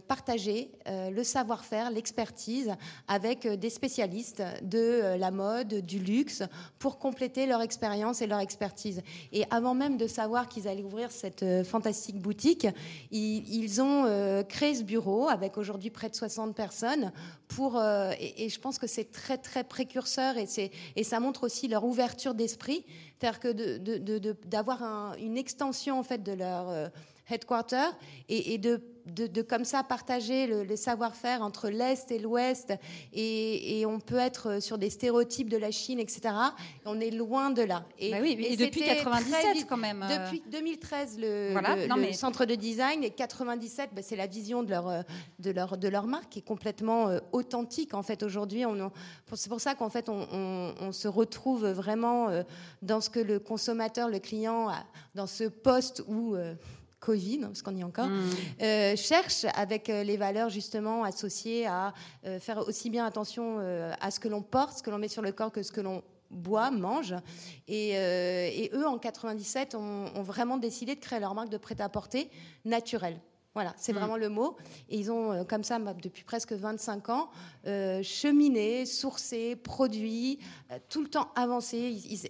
partager 0.07 0.70
le 0.87 1.22
savoir-faire, 1.22 1.90
l'expertise 1.90 2.72
avec 3.07 3.46
des 3.46 3.70
spécialistes 3.70 4.42
de 4.62 5.16
la 5.18 5.31
mode, 5.31 5.74
du 5.87 5.98
luxe, 5.98 6.42
pour 6.78 6.98
compléter 6.98 7.46
leur 7.46 7.61
expérience 7.61 8.22
et 8.22 8.26
leur 8.26 8.40
expertise. 8.40 9.02
Et 9.33 9.44
avant 9.50 9.74
même 9.74 9.96
de 9.96 10.07
savoir 10.07 10.48
qu'ils 10.48 10.68
allaient 10.68 10.83
ouvrir 10.83 11.11
cette 11.11 11.44
fantastique 11.64 12.18
boutique, 12.18 12.66
ils, 13.11 13.81
ont 13.83 14.44
créé 14.48 14.74
ce 14.74 14.83
bureau 14.83 15.28
avec 15.28 15.59
aujourd'hui 15.59 15.90
près 15.90 16.09
de 16.09 16.14
60 16.14 16.54
personnes 16.54 17.12
pour, 17.48 17.81
et, 17.81 18.48
je 18.48 18.61
pense 18.61 18.78
que 18.78 18.87
c'est 18.87 19.11
très 19.11 19.38
très 19.38 19.64
précurseur 19.64 20.37
et, 20.37 20.46
et 20.96 21.04
ça 21.04 21.20
montre 21.20 21.44
aussi 21.44 21.68
leur 21.68 21.85
ouverture 21.85 22.35
d'esprit, 22.35 22.85
c'est-à-dire 23.18 23.40
que 23.40 24.33
d'avoir 24.46 25.14
une 25.18 25.37
extension 25.37 25.98
en 25.98 26.02
fait 26.02 26.22
de 26.22 26.33
leur 26.33 26.90
euh, 27.31 27.35
headquarter 27.35 27.91
et, 28.29 28.55
et 28.55 28.59
de 28.59 28.81
de, 29.12 29.43
comme 29.43 29.64
ça 29.64 29.83
partager 29.83 30.47
le, 30.47 30.77
savoir-faire 30.77 31.43
entre 31.43 31.69
l'Est 31.69 32.11
et 32.11 32.19
l'Ouest, 32.19 32.75
et, 33.12 33.85
on 33.87 34.01
peut 34.01 34.19
être 34.19 34.61
sur 34.62 34.79
des 34.79 34.91
stéréotypes 34.91 35.49
de 35.49 35.57
la 35.57 35.71
Chine, 35.71 35.99
etc. 35.99 36.35
on 36.85 37.01
est 37.01 37.11
loin 37.11 37.51
de 37.51 37.62
là. 37.62 37.85
Et, 37.99 38.11
bah 38.11 38.19
oui, 38.21 38.37
et, 38.38 38.57
depuis 38.57 38.83
97 38.83 39.67
quand 39.69 39.77
même. 39.77 40.03
Euh. 40.03 40.25
Depuis 40.25 40.43
2013, 40.51 41.19
le, 41.19 42.12
centre 42.12 42.45
de 42.45 42.55
design, 42.55 43.03
et 43.03 43.11
97, 43.11 43.91
bah, 43.95 44.03
c'est 44.03 44.17
la 44.17 44.27
vision 44.27 44.62
de 44.62 44.71
leur, 44.71 45.05
de, 45.38 45.51
leur, 45.51 45.79
de 45.79 45.88
leur 45.88 46.07
marque 46.07 46.29
qui 46.31 46.38
est 46.41 46.43
complètement 46.43 47.09
euh, 47.09 47.19
authentique. 47.33 47.95
En 47.95 48.03
fait, 48.03 48.23
aujourd'hui, 48.23 48.64
c'est 49.35 49.49
pour 49.49 49.61
ça 49.61 49.75
qu'en 49.75 49.88
fait, 49.88 50.09
on, 50.09 50.93
se 50.93 51.09
retrouve 51.09 51.67
vraiment 51.67 52.29
euh, 52.29 52.43
dans 52.83 53.01
ce 53.01 53.11
que 53.11 53.21
le 53.21 53.38
consommateur, 53.38 54.09
le 54.09 54.19
client, 54.19 54.69
a, 54.69 54.85
dans 55.14 55.27
ce 55.27 55.45
poste 55.45 56.03
où 56.09 56.37
Covid, 57.00 57.38
parce 57.38 57.62
qu'on 57.62 57.76
y 57.76 57.80
est 57.80 57.84
encore, 57.84 58.06
mm. 58.06 58.30
euh, 58.62 58.96
cherche 58.96 59.46
avec 59.54 59.88
euh, 59.88 60.02
les 60.02 60.16
valeurs 60.16 60.48
justement 60.48 61.04
associées 61.04 61.66
à 61.66 61.94
euh, 62.26 62.40
faire 62.40 62.66
aussi 62.66 62.90
bien 62.90 63.04
attention 63.04 63.58
à 64.00 64.11
ce 64.11 64.20
que 64.20 64.28
l'on 64.28 64.42
porte, 64.42 64.78
ce 64.78 64.82
que 64.82 64.90
l'on 64.90 64.98
met 64.98 65.08
sur 65.08 65.22
le 65.22 65.32
corps 65.32 65.52
que 65.52 65.62
ce 65.62 65.72
que 65.72 65.80
l'on 65.80 66.02
boit, 66.30 66.70
mange. 66.70 67.14
Et, 67.68 68.70
eux, 68.74 68.87
en 68.87 68.98
97, 68.98 69.74
ont, 69.74 70.06
ont, 70.14 70.22
vraiment 70.22 70.58
décidé 70.58 70.94
de 70.94 71.00
créer 71.00 71.20
leur 71.20 71.34
marque 71.34 71.48
de 71.48 71.56
prêt-à-porter 71.56 72.30
naturelle. 72.64 73.18
Voilà, 73.59 73.75
c'est 73.77 73.92
mm. 73.92 73.97
vraiment 73.97 74.16
le 74.16 74.29
mot. 74.29 74.57
Et 74.88 74.97
ils 75.01 75.11
ont, 75.11 75.33
euh, 75.33 75.42
comme 75.42 75.64
ça, 75.64 75.81
depuis 75.81 76.23
presque 76.23 76.53
25 76.53 77.09
ans, 77.09 77.29
euh, 77.66 78.05
cheminé, 78.05 78.87
sourcé, 78.87 79.57
produit, 79.57 80.38
euh, 80.71 80.79
tout 80.88 81.03
le 81.03 81.09
temps 81.09 81.33
avancé. 81.35 81.77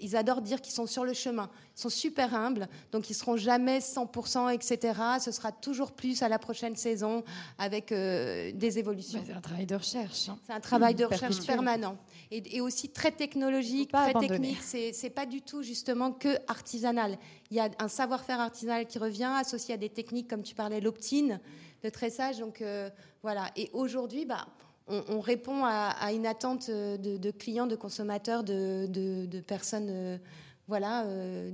Ils, 0.01 0.17
adorent 0.17 0.41
dire 0.41 0.63
qu'ils 0.63 0.73
sont 0.73 0.87
sur 0.87 1.05
le 1.05 1.13
chemin. 1.13 1.51
Ils 1.77 1.83
sont 1.83 1.91
super 1.91 2.35
humbles, 2.35 2.67
donc 2.93 3.11
ils 3.11 3.15
seront 3.15 3.37
jamais 3.37 3.81
100%, 3.81 4.49
etc. 4.49 4.99
Ce 5.21 5.31
sera 5.31 5.53
toujours 5.53 5.93
plus 5.93 6.23
à 6.23 6.31
la 6.31 6.39
prochaine 6.39 6.77
saison 6.77 7.23
avec 7.59 7.91
des 7.91 8.79
évolutions. 8.79 9.23
C'est 9.27 9.35
un 9.35 9.43
travail 9.43 9.67
de 9.67 9.75
recherche. 9.75 10.31
Hein. 10.31 10.39
C'est 10.47 10.55
un 10.55 10.61
travail 10.61 10.95
de 10.95 11.05
recherche 11.05 11.47
permanent. 11.47 11.99
Et, 12.31 12.63
aussi 12.63 12.89
très 12.89 13.13
technologique, 13.13 13.93
très 13.93 14.15
technique. 14.15 14.63
C'est 14.63 15.13
pas 15.15 15.27
du 15.27 15.43
tout 15.43 15.63
justement 15.63 16.11
que 16.11 16.39
artisanal. 16.49 17.19
Il 17.51 17.57
y 17.57 17.61
a 17.61 17.71
un 17.79 17.89
savoir-faire 17.89 18.41
artisanal 18.41 18.87
qui 18.87 18.99
revient, 18.99 19.33
associé 19.37 19.75
à 19.75 19.77
des 19.77 19.89
techniques 19.89 20.29
comme 20.29 20.43
tu 20.43 20.55
parlais, 20.55 20.81
l'optine, 20.81 21.41
le 21.83 21.91
tressage. 21.91 22.39
Donc 22.39 22.61
euh, 22.61 22.91
voilà. 23.23 23.51
Et 23.57 23.71
aujourd'hui, 23.73 24.27
bah, 24.27 24.47
on, 24.87 25.21
répond 25.21 25.65
à, 25.65 26.13
une 26.13 26.27
attente 26.27 26.71
de, 26.71 27.31
clients, 27.31 27.67
de 27.67 27.77
consommateurs, 27.77 28.45
de, 28.45 29.41
personnes. 29.47 29.89
Euh, 29.91 30.19
voilà, 30.67 31.05
euh, 31.07 31.51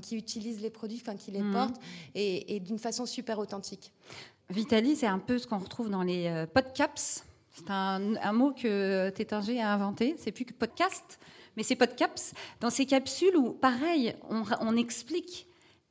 qui 0.00 0.16
utilisent 0.16 0.62
les 0.62 0.70
produits, 0.70 1.02
qui 1.18 1.30
les 1.30 1.42
mhm. 1.42 1.52
portent, 1.52 1.80
et, 2.14 2.60
d'une 2.60 2.78
façon 2.78 3.04
super 3.04 3.38
authentique. 3.38 3.92
Vitali, 4.48 4.96
c'est 4.96 5.06
un 5.06 5.18
peu 5.18 5.36
ce 5.36 5.46
qu'on 5.46 5.58
retrouve 5.58 5.90
dans 5.90 6.02
les 6.02 6.46
podcasts. 6.54 7.26
C'est 7.52 7.68
un, 7.68 8.32
mot 8.32 8.52
que 8.52 9.10
Tétinger 9.10 9.60
a 9.60 9.74
inventé. 9.74 10.14
C'est 10.16 10.32
plus 10.32 10.46
que 10.46 10.54
podcast, 10.54 11.18
mais 11.58 11.64
c'est 11.64 11.74
podcaps. 11.74 12.34
Dans 12.60 12.70
ces 12.70 12.86
capsules 12.86 13.36
où, 13.36 13.52
pareil, 13.52 14.14
on, 14.30 14.76
explique 14.76 15.48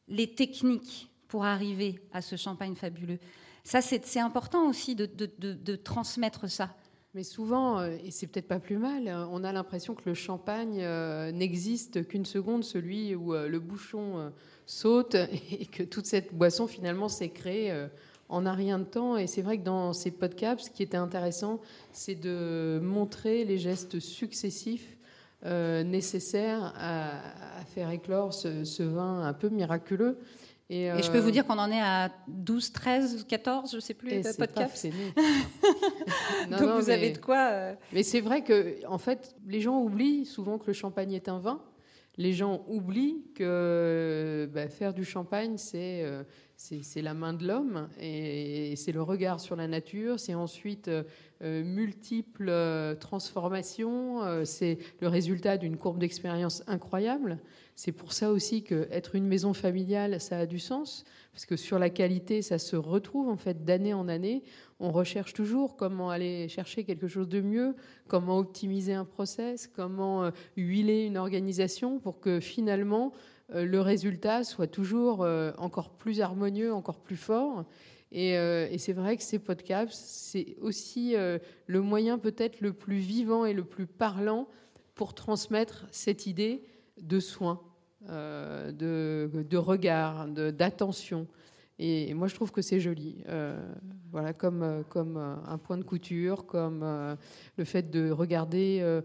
les 0.07 0.33
techniques 0.33 1.11
pour 1.27 1.43
arriver 1.43 1.99
à 2.13 2.21
ce 2.21 2.37
champagne 2.37 2.73
fabuleux. 2.73 3.19
Ça, 3.65 3.81
c'est 3.81 4.19
important 4.21 4.69
aussi 4.69 4.95
de, 4.95 5.75
transmettre 5.75 6.49
ça. 6.49 6.73
Mais 7.13 7.23
souvent, 7.23 7.79
euh, 7.79 7.97
et 8.01 8.11
c'est 8.11 8.27
peut-être 8.27 8.47
pas 8.47 8.59
plus 8.59 8.77
mal, 8.77 9.07
hein, 9.07 9.27
on 9.31 9.43
a 9.43 9.51
l'impression 9.51 9.95
que 9.95 10.03
le 10.05 10.13
champagne 10.13 10.83
euh, 10.83 11.31
n'existe 11.31 12.07
qu'une 12.07 12.25
seconde, 12.25 12.63
celui 12.63 13.15
où 13.15 13.33
euh, 13.33 13.49
le 13.49 13.59
bouchon 13.59 14.31
saute 14.65 15.15
et 15.51 15.65
que 15.65 15.83
toute 15.83 16.05
cette 16.05 16.33
boisson 16.33 16.67
finalement 16.67 17.09
s'est 17.09 17.29
créée 17.29 17.87
en 18.29 18.45
a 18.45 18.53
rien 18.53 18.79
de 18.79 18.85
temps. 18.85 19.17
Et 19.17 19.27
c'est 19.27 19.41
vrai 19.41 19.57
que 19.57 19.63
dans 19.63 19.91
ces 19.91 20.11
podcasts, 20.11 20.67
ce 20.67 20.69
qui 20.69 20.83
était 20.83 20.95
intéressant, 20.95 21.59
c'est 21.91 22.15
de 22.15 22.79
montrer 22.81 23.43
les 23.43 23.57
gestes 23.57 23.99
successifs 23.99 24.96
euh, 25.45 25.83
nécessaires 25.83 26.73
à, 26.79 27.63
faire 27.73 27.91
éclore 27.91 28.33
ce, 28.33 28.83
vin 28.83 29.21
un 29.21 29.33
peu 29.33 29.49
miraculeux. 29.49 30.17
Et, 30.69 30.89
je 31.01 31.11
peux 31.11 31.19
vous 31.19 31.29
euh, 31.29 31.31
dire 31.31 31.45
qu'on 31.45 31.59
en 31.59 31.71
est 31.71 31.79
à 31.79 32.11
12, 32.27 32.73
13, 32.73 33.25
14, 33.29 33.71
je 33.71 33.75
ne 33.75 33.81
sais 33.81 33.93
plus, 33.93 34.09
les 34.09 34.23
podcasts. 34.37 34.87
Donc 36.49 36.81
vous 36.81 36.89
avez 36.89 37.11
de 37.11 37.19
quoi. 37.19 37.49
Euh, 37.51 37.75
mais 37.93 38.03
c'est 38.03 38.19
vrai 38.19 38.43
que, 38.43 38.85
en 38.87 38.97
fait, 38.97 39.35
les 39.47 39.61
gens 39.61 39.79
oublient 39.79 40.25
souvent 40.25 40.57
que 40.57 40.67
le 40.67 40.73
champagne 40.73 41.13
est 41.13 41.29
un 41.29 41.39
vin. 41.39 41.61
Les 42.17 42.33
gens 42.33 42.65
oublient 42.67 43.23
que 43.35 44.49
bah, 44.51 44.67
faire 44.67 44.93
du 44.93 45.05
champagne, 45.05 45.57
c'est 45.57 46.03
c'est 46.57 47.03
la 47.03 47.13
main 47.13 47.33
de 47.33 47.47
l'homme 47.47 47.87
et, 47.99 48.75
c'est 48.75 48.91
le 48.91 49.03
regard 49.03 49.39
sur 49.39 49.55
la 49.55 49.67
nature, 49.67 50.19
c'est 50.19 50.33
ensuite 50.33 50.87
euh, 50.87 51.03
euh, 51.43 51.63
multiples 51.63 52.49
euh, 52.49 52.95
transformations, 52.95 54.43
c'est 54.43 54.79
le 54.99 55.07
résultat 55.07 55.57
d'une 55.57 55.77
courbe 55.77 55.99
d'expérience 55.99 56.63
incroyable. 56.65 57.39
C'est 57.75 57.91
pour 57.91 58.11
ça 58.11 58.31
aussi 58.31 58.63
qu'être 58.63 59.13
une 59.13 59.27
maison 59.27 59.53
familiale, 59.53 60.19
ça 60.19 60.39
a 60.39 60.45
du 60.47 60.57
sens, 60.57 61.03
parce 61.31 61.45
que 61.45 61.55
sur 61.55 61.77
la 61.77 61.91
qualité, 61.91 62.41
ça 62.41 62.57
se 62.57 62.75
retrouve 62.75 63.29
en 63.29 63.37
fait 63.37 63.63
d'année 63.63 63.93
en 63.93 64.07
année. 64.07 64.43
On 64.79 64.91
recherche 64.91 65.33
toujours 65.33 65.75
comment 65.75 66.09
aller 66.09 66.49
chercher 66.49 66.83
quelque 66.83 67.07
chose 67.07 67.29
de 67.29 67.39
mieux, 67.39 67.75
comment 68.07 68.39
optimiser 68.39 68.93
un 68.93 69.05
process, 69.05 69.67
comment 69.67 70.31
huiler 70.55 71.05
une 71.05 71.17
organisation 71.17 71.99
pour 71.99 72.19
que 72.19 72.39
finalement 72.39 73.13
le 73.53 73.79
résultat 73.79 74.43
soit 74.43 74.67
toujours 74.67 75.23
euh, 75.23 75.51
encore 75.57 75.91
plus 75.91 76.21
harmonieux, 76.21 76.73
encore 76.73 76.99
plus 76.99 77.15
fort. 77.15 77.65
Euh, 78.15 78.67
et, 78.69 78.77
c'est 78.77 78.93
vrai 78.93 79.17
que 79.17 79.23
ces 79.23 79.39
podcasts, 79.39 79.93
c'est 79.93 80.55
aussi 80.61 81.15
le 81.15 81.81
moyen 81.81 82.17
peut-être 82.17 82.61
le 82.61 82.73
plus 82.73 82.97
vivant 82.97 83.45
et 83.45 83.53
le 83.53 83.63
plus 83.63 83.85
parlant 83.85 84.47
pour 84.95 85.13
transmettre 85.13 85.85
cette 85.91 86.25
idée 86.25 86.63
de 87.01 87.19
soin, 87.19 87.61
de, 88.01 89.57
regard, 89.57 90.27
d'attention. 90.27 91.27
Et, 91.79 92.13
moi, 92.15 92.27
je 92.27 92.33
trouve 92.33 92.51
que 92.51 92.61
c'est 92.61 92.79
joli. 92.79 93.23
Euh, 93.27 93.55
voilà, 94.11 94.33
comme, 94.33 94.63
euh, 94.63 94.81
comme 94.89 95.17
euh, 95.17 95.35
un 95.45 95.57
point 95.59 95.77
de 95.77 95.83
couture, 95.83 96.45
comme 96.45 96.83
le 97.57 97.65
fait 97.65 97.89
de 97.91 98.09
regarder 98.09 99.01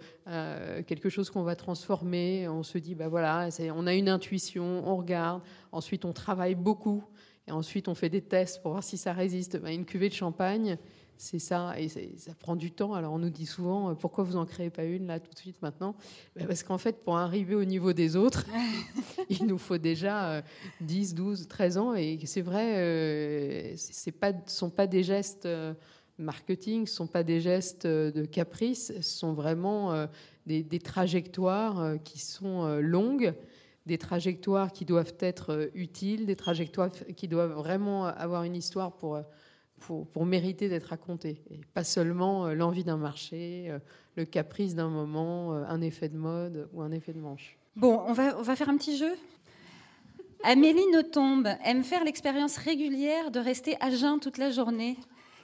quelque 0.87 1.09
chose 1.09 1.31
qu'on 1.31 1.43
va 1.43 1.57
transformer. 1.57 2.49
On 2.49 2.63
se 2.63 2.79
dit, 2.79 2.95
bah 2.95 3.09
voilà, 3.09 3.49
on 3.75 3.87
a 3.87 3.95
une 3.95 4.09
intuition, 4.09 4.83
on 4.87 4.97
regarde. 4.97 5.43
Ensuite, 5.71 6.05
on 6.05 6.13
travaille 6.13 6.55
beaucoup. 6.55 7.05
Et 7.49 7.53
ensuite, 7.53 7.89
on 7.89 7.95
fait 7.95 8.09
des 8.09 8.23
tests 8.23 8.63
pour 8.63 8.73
voir 8.73 8.85
si 8.85 8.97
ça 8.97 9.13
résiste. 9.13 9.61
Bah, 9.61 9.73
une 9.73 9.85
cuvée 9.85 10.09
de 10.09 10.15
champagne, 10.15 10.79
c'est 11.17 11.39
ça, 11.39 11.79
et 11.79 11.89
ça 11.89 12.33
prend 12.39 12.57
du 12.57 12.71
temps. 12.71 12.95
Alors 12.95 13.13
on 13.13 13.19
nous 13.19 13.31
dit 13.31 13.47
souvent, 13.47 13.91
euh, 13.91 13.95
pourquoi 13.95 14.25
vous 14.25 14.35
n'en 14.35 14.45
créez 14.45 14.71
pas 14.71 14.85
une 14.85 15.07
là 15.07 15.21
tout 15.21 15.33
de 15.33 15.39
suite 15.39 15.61
maintenant? 15.63 15.95
Ben, 16.35 16.47
Parce 16.47 16.63
qu'en 16.63 16.79
fait, 16.79 17.05
pour 17.05 17.17
arriver 17.17 17.55
au 17.55 17.65
niveau 17.65 17.93
des 17.93 18.17
autres, 18.17 18.45
il 19.31 19.47
nous 19.47 19.59
faut 19.59 19.79
déjà 19.79 20.43
10, 20.81 21.15
12, 21.15 21.47
13 21.49 21.79
ans. 21.79 21.95
Et 21.95 22.19
c'est 22.25 22.41
vrai, 22.41 22.77
euh, 22.77 23.77
ce 23.77 24.11
ne 24.11 24.33
sont 24.47 24.71
pas 24.71 24.87
des 24.87 25.05
gestes 25.05 25.47
euh, 25.47 25.75
marketing, 26.19 26.87
ce 26.87 26.93
ne 26.93 26.97
sont 26.97 27.07
pas 27.07 27.23
des 27.23 27.41
gestes 27.41 27.87
de 27.87 28.25
caprice, 28.25 28.93
ce 28.97 29.03
sont 29.03 29.33
vraiment 29.33 30.07
des, 30.47 30.63
des, 30.63 30.79
trajectoires 30.79 31.95
qui 32.05 32.19
sont 32.19 32.77
longues 32.77 33.35
des 33.87 33.99
trajectoires 33.99 34.73
qui 34.73 34.85
doivent 34.85 35.15
être 35.19 35.71
utiles, 35.75 36.27
des 36.27 36.37
trajectoires 36.37 36.91
qui 37.17 37.27
doivent 37.27 37.55
vraiment 37.55 38.05
avoir 38.05 38.45
une 38.45 38.55
histoire 38.55 38.93
pour 38.93 39.21
pour, 39.83 40.27
mériter 40.27 40.69
d'être 40.69 40.87
raconté. 40.87 41.43
Et 41.51 41.61
pas 41.75 41.85
seulement 41.85 42.47
euh, 42.47 42.55
l'envie 42.55 42.85
d'un 42.85 42.97
marché, 42.97 43.67
euh, 43.69 43.79
le 44.17 44.25
caprice 44.25 44.75
d'un 44.75 44.89
moment, 44.89 45.55
euh, 45.55 45.65
un 45.69 45.81
effet 45.81 46.09
de 46.09 46.17
mode 46.17 46.69
ou 46.73 46.83
un 46.83 46.91
effet 46.91 47.13
de 47.13 47.21
manche. 47.21 47.57
Bon, 47.77 48.03
on 48.07 48.13
va, 48.13 48.39
on 48.39 48.43
va 48.43 48.57
faire 48.57 48.69
un 48.69 48.77
petit 48.77 48.97
jeu. 48.97 49.13
Amélie 50.45 50.87
Notombe 50.93 51.49
aime 51.65 51.85
faire 51.85 52.05
l'expérience 52.05 52.57
régulière 52.57 53.31
de 53.31 53.39
rester 53.39 53.77
à 53.81 53.91
jeun 53.91 54.19
toute 54.19 54.39
la 54.39 54.51
journée 54.51 54.97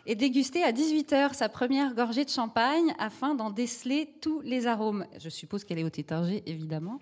et 0.07 0.14
déguster 0.14 0.64
à 0.64 0.72
18h 0.72 1.35
sa 1.35 1.48
première 1.48 1.94
gorgée 1.94 2.24
de 2.24 2.31
champagne 2.31 2.94
afin 2.98 3.35
d'en 3.35 3.51
déceler 3.51 4.09
tous 4.20 4.40
les 4.40 4.66
arômes. 4.66 5.07
Je 5.18 5.29
suppose 5.29 5.64
qu'elle 5.64 5.79
est 5.79 5.85
au 5.85 5.90
tétinger, 5.90 6.42
évidemment. 6.46 6.98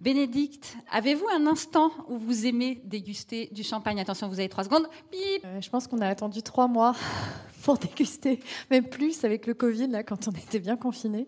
Bénédicte, 0.00 0.76
avez-vous 0.90 1.26
un 1.34 1.46
instant 1.46 1.90
où 2.08 2.18
vous 2.18 2.46
aimez 2.46 2.82
déguster 2.84 3.48
du 3.52 3.62
champagne? 3.62 4.00
Attention, 4.00 4.28
vous 4.28 4.40
avez 4.40 4.48
trois 4.48 4.64
secondes. 4.64 4.86
Euh, 5.14 5.60
je 5.60 5.70
pense 5.70 5.86
qu'on 5.86 6.00
a 6.00 6.08
attendu 6.08 6.42
trois 6.42 6.68
mois 6.68 6.94
pour 7.62 7.78
déguster, 7.78 8.40
même 8.70 8.88
plus 8.88 9.24
avec 9.24 9.46
le 9.46 9.54
Covid, 9.54 9.88
là, 9.88 10.02
quand 10.02 10.28
on 10.28 10.32
était 10.32 10.58
bien 10.58 10.76
confinés. 10.76 11.26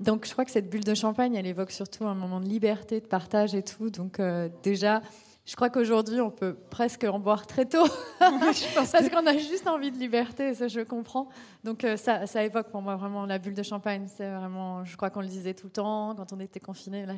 Donc 0.00 0.26
je 0.26 0.32
crois 0.32 0.44
que 0.44 0.50
cette 0.50 0.68
bulle 0.68 0.84
de 0.84 0.94
champagne, 0.94 1.34
elle 1.34 1.46
évoque 1.46 1.70
surtout 1.70 2.04
un 2.04 2.14
moment 2.14 2.40
de 2.40 2.46
liberté, 2.46 3.00
de 3.00 3.06
partage 3.06 3.54
et 3.54 3.62
tout. 3.62 3.90
Donc 3.90 4.20
euh, 4.20 4.48
déjà, 4.62 5.00
je 5.46 5.56
crois 5.56 5.68
qu'aujourd'hui, 5.68 6.22
on 6.22 6.30
peut 6.30 6.56
presque 6.70 7.04
en 7.04 7.18
boire 7.18 7.46
très 7.46 7.66
tôt, 7.66 7.86
parce 8.18 9.10
qu'on 9.10 9.26
a 9.26 9.36
juste 9.36 9.66
envie 9.66 9.90
de 9.90 9.98
liberté, 9.98 10.54
ça 10.54 10.68
je 10.68 10.80
comprends. 10.80 11.28
Donc 11.64 11.84
euh, 11.84 11.98
ça, 11.98 12.26
ça, 12.26 12.42
évoque 12.42 12.68
pour 12.70 12.80
moi 12.80 12.96
vraiment 12.96 13.26
la 13.26 13.38
bulle 13.38 13.54
de 13.54 13.62
champagne. 13.62 14.06
C'est 14.08 14.30
vraiment, 14.30 14.84
je 14.86 14.96
crois 14.96 15.10
qu'on 15.10 15.20
le 15.20 15.28
disait 15.28 15.52
tout 15.52 15.66
le 15.66 15.72
temps 15.72 16.14
quand 16.16 16.32
on 16.32 16.40
était 16.40 16.60
confinés. 16.60 17.04
Là, 17.04 17.14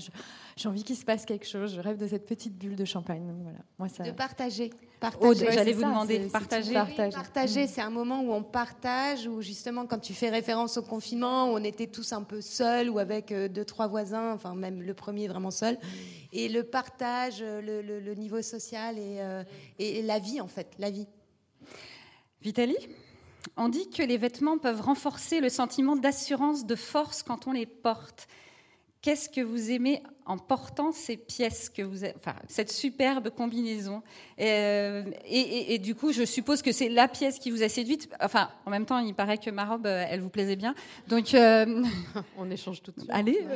j'ai 0.56 0.68
envie 0.68 0.82
qu'il 0.82 0.96
se 0.96 1.04
passe 1.04 1.24
quelque 1.24 1.46
chose. 1.46 1.76
Je 1.76 1.80
rêve 1.80 1.98
de 1.98 2.06
cette 2.08 2.26
petite 2.26 2.58
bulle 2.58 2.74
de 2.74 2.84
champagne. 2.84 3.32
voilà. 3.42 3.58
Moi, 3.78 3.88
ça... 3.88 4.02
De 4.02 4.10
partager. 4.10 4.70
Partager, 5.00 5.52
j'allais 5.52 5.72
vous 5.72 5.82
demander, 5.82 6.20
partager. 6.32 6.72
Partager, 6.72 7.64
mm. 7.64 7.68
c'est 7.68 7.82
un 7.82 7.90
moment 7.90 8.22
où 8.22 8.32
on 8.32 8.42
partage, 8.42 9.26
où 9.26 9.42
justement, 9.42 9.86
quand 9.86 9.98
tu 9.98 10.14
fais 10.14 10.30
référence 10.30 10.78
au 10.78 10.82
confinement, 10.82 11.52
où 11.52 11.56
on 11.56 11.64
était 11.64 11.86
tous 11.86 12.12
un 12.12 12.22
peu 12.22 12.40
seuls 12.40 12.88
ou 12.88 12.98
avec 12.98 13.30
euh, 13.30 13.48
deux, 13.48 13.64
trois 13.64 13.88
voisins, 13.88 14.32
enfin 14.32 14.54
même 14.54 14.82
le 14.82 14.94
premier 14.94 15.28
vraiment 15.28 15.50
seul. 15.50 15.78
Et 16.32 16.48
le 16.48 16.62
partage, 16.62 17.42
le, 17.42 18.14
niveau 18.14 18.40
social 18.40 18.98
et, 18.98 19.18
euh, 19.20 19.44
et 19.78 20.02
la 20.02 20.18
vie, 20.18 20.40
en 20.40 20.48
fait, 20.48 20.72
la 20.78 20.90
vie. 20.90 21.06
Vitaly 22.40 22.76
on 23.56 23.68
dit 23.68 23.88
que 23.88 24.02
les 24.02 24.16
vêtements 24.16 24.58
peuvent 24.58 24.80
renforcer 24.80 25.40
le 25.40 25.48
sentiment 25.48 25.96
d'assurance, 25.96 26.66
de 26.66 26.74
force 26.74 27.22
quand 27.22 27.46
on 27.46 27.52
les 27.52 27.66
porte 27.66 28.26
qu'est-ce 29.02 29.28
que 29.28 29.40
vous 29.40 29.70
aimez 29.70 30.02
en 30.24 30.38
portant 30.38 30.90
ces 30.92 31.16
pièces 31.16 31.68
que 31.68 31.82
vous, 31.82 32.04
enfin, 32.16 32.34
cette 32.48 32.72
superbe 32.72 33.30
combinaison? 33.30 34.02
Euh, 34.40 35.04
et, 35.24 35.78
du 35.78 35.94
coup, 35.94 36.12
je 36.12 36.24
suppose 36.24 36.62
que 36.62 36.72
c'est 36.72 36.88
la 36.88 37.08
pièce 37.08 37.38
qui 37.38 37.50
vous 37.50 37.62
a 37.62 37.68
séduite. 37.68 38.08
Enfin, 38.20 38.50
en 38.64 38.70
même 38.70 38.86
temps, 38.86 38.98
il 38.98 39.14
paraît 39.14 39.38
que 39.38 39.50
ma 39.50 39.64
robe, 39.64 39.86
euh, 39.86 40.04
elle 40.08 40.20
vous 40.20 40.28
plaisait 40.28 40.56
bien. 40.56 40.74
Donc, 41.08 41.34
euh, 41.34 41.84
on 42.36 42.50
échange 42.50 42.82
tout 42.82 42.90
de 42.92 43.00
suite. 43.00 43.10
Allez. 43.12 43.40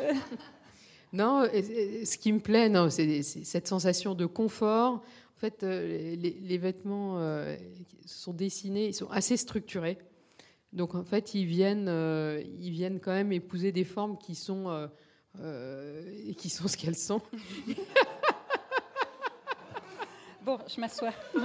Non, 1.12 1.42
ce 1.42 2.16
qui 2.18 2.32
me 2.32 2.38
plaît, 2.38 2.68
non, 2.68 2.88
c'est 2.88 3.22
cette 3.24 3.66
sensation 3.66 4.14
de 4.14 4.26
confort. 4.26 4.92
En 4.92 5.40
fait, 5.40 5.64
les, 5.64 6.56
vêtements 6.56 7.18
sont 8.06 8.32
dessinés, 8.32 8.86
ils 8.86 8.94
sont 8.94 9.10
assez 9.10 9.36
structurés. 9.36 9.98
Donc, 10.72 10.94
en 10.94 11.02
fait, 11.02 11.34
ils 11.34 11.46
viennent, 11.46 11.88
ils 12.60 12.70
viennent 12.70 13.00
quand 13.00 13.10
même 13.10 13.32
épouser 13.32 13.72
des 13.72 13.82
formes 13.82 14.18
qui 14.18 14.36
sont 14.36 14.88
et 15.38 16.34
qui 16.34 16.50
sont 16.50 16.68
ce 16.68 16.76
qu'elles 16.76 16.96
sont. 16.96 17.20
bon, 20.42 20.58
je 20.66 20.80
m'assois. 20.80 21.12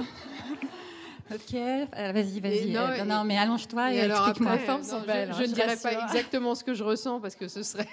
Ok, 1.34 1.54
euh, 1.54 2.12
vas-y, 2.12 2.38
vas-y. 2.38 2.70
Non, 2.70 2.82
euh, 2.82 3.04
non, 3.04 3.24
mais 3.24 3.36
allonge-toi 3.36 3.92
et, 3.92 3.98
explique-moi. 3.98 4.58
Je, 4.58 5.32
je 5.38 5.42
ne 5.42 5.54
dirais 5.54 5.76
pas 5.76 5.92
exactement 6.04 6.54
ce 6.54 6.62
que 6.62 6.72
je 6.72 6.84
ressens 6.84 7.20
parce 7.20 7.34
que 7.34 7.48
ce 7.48 7.64
serait 7.64 7.88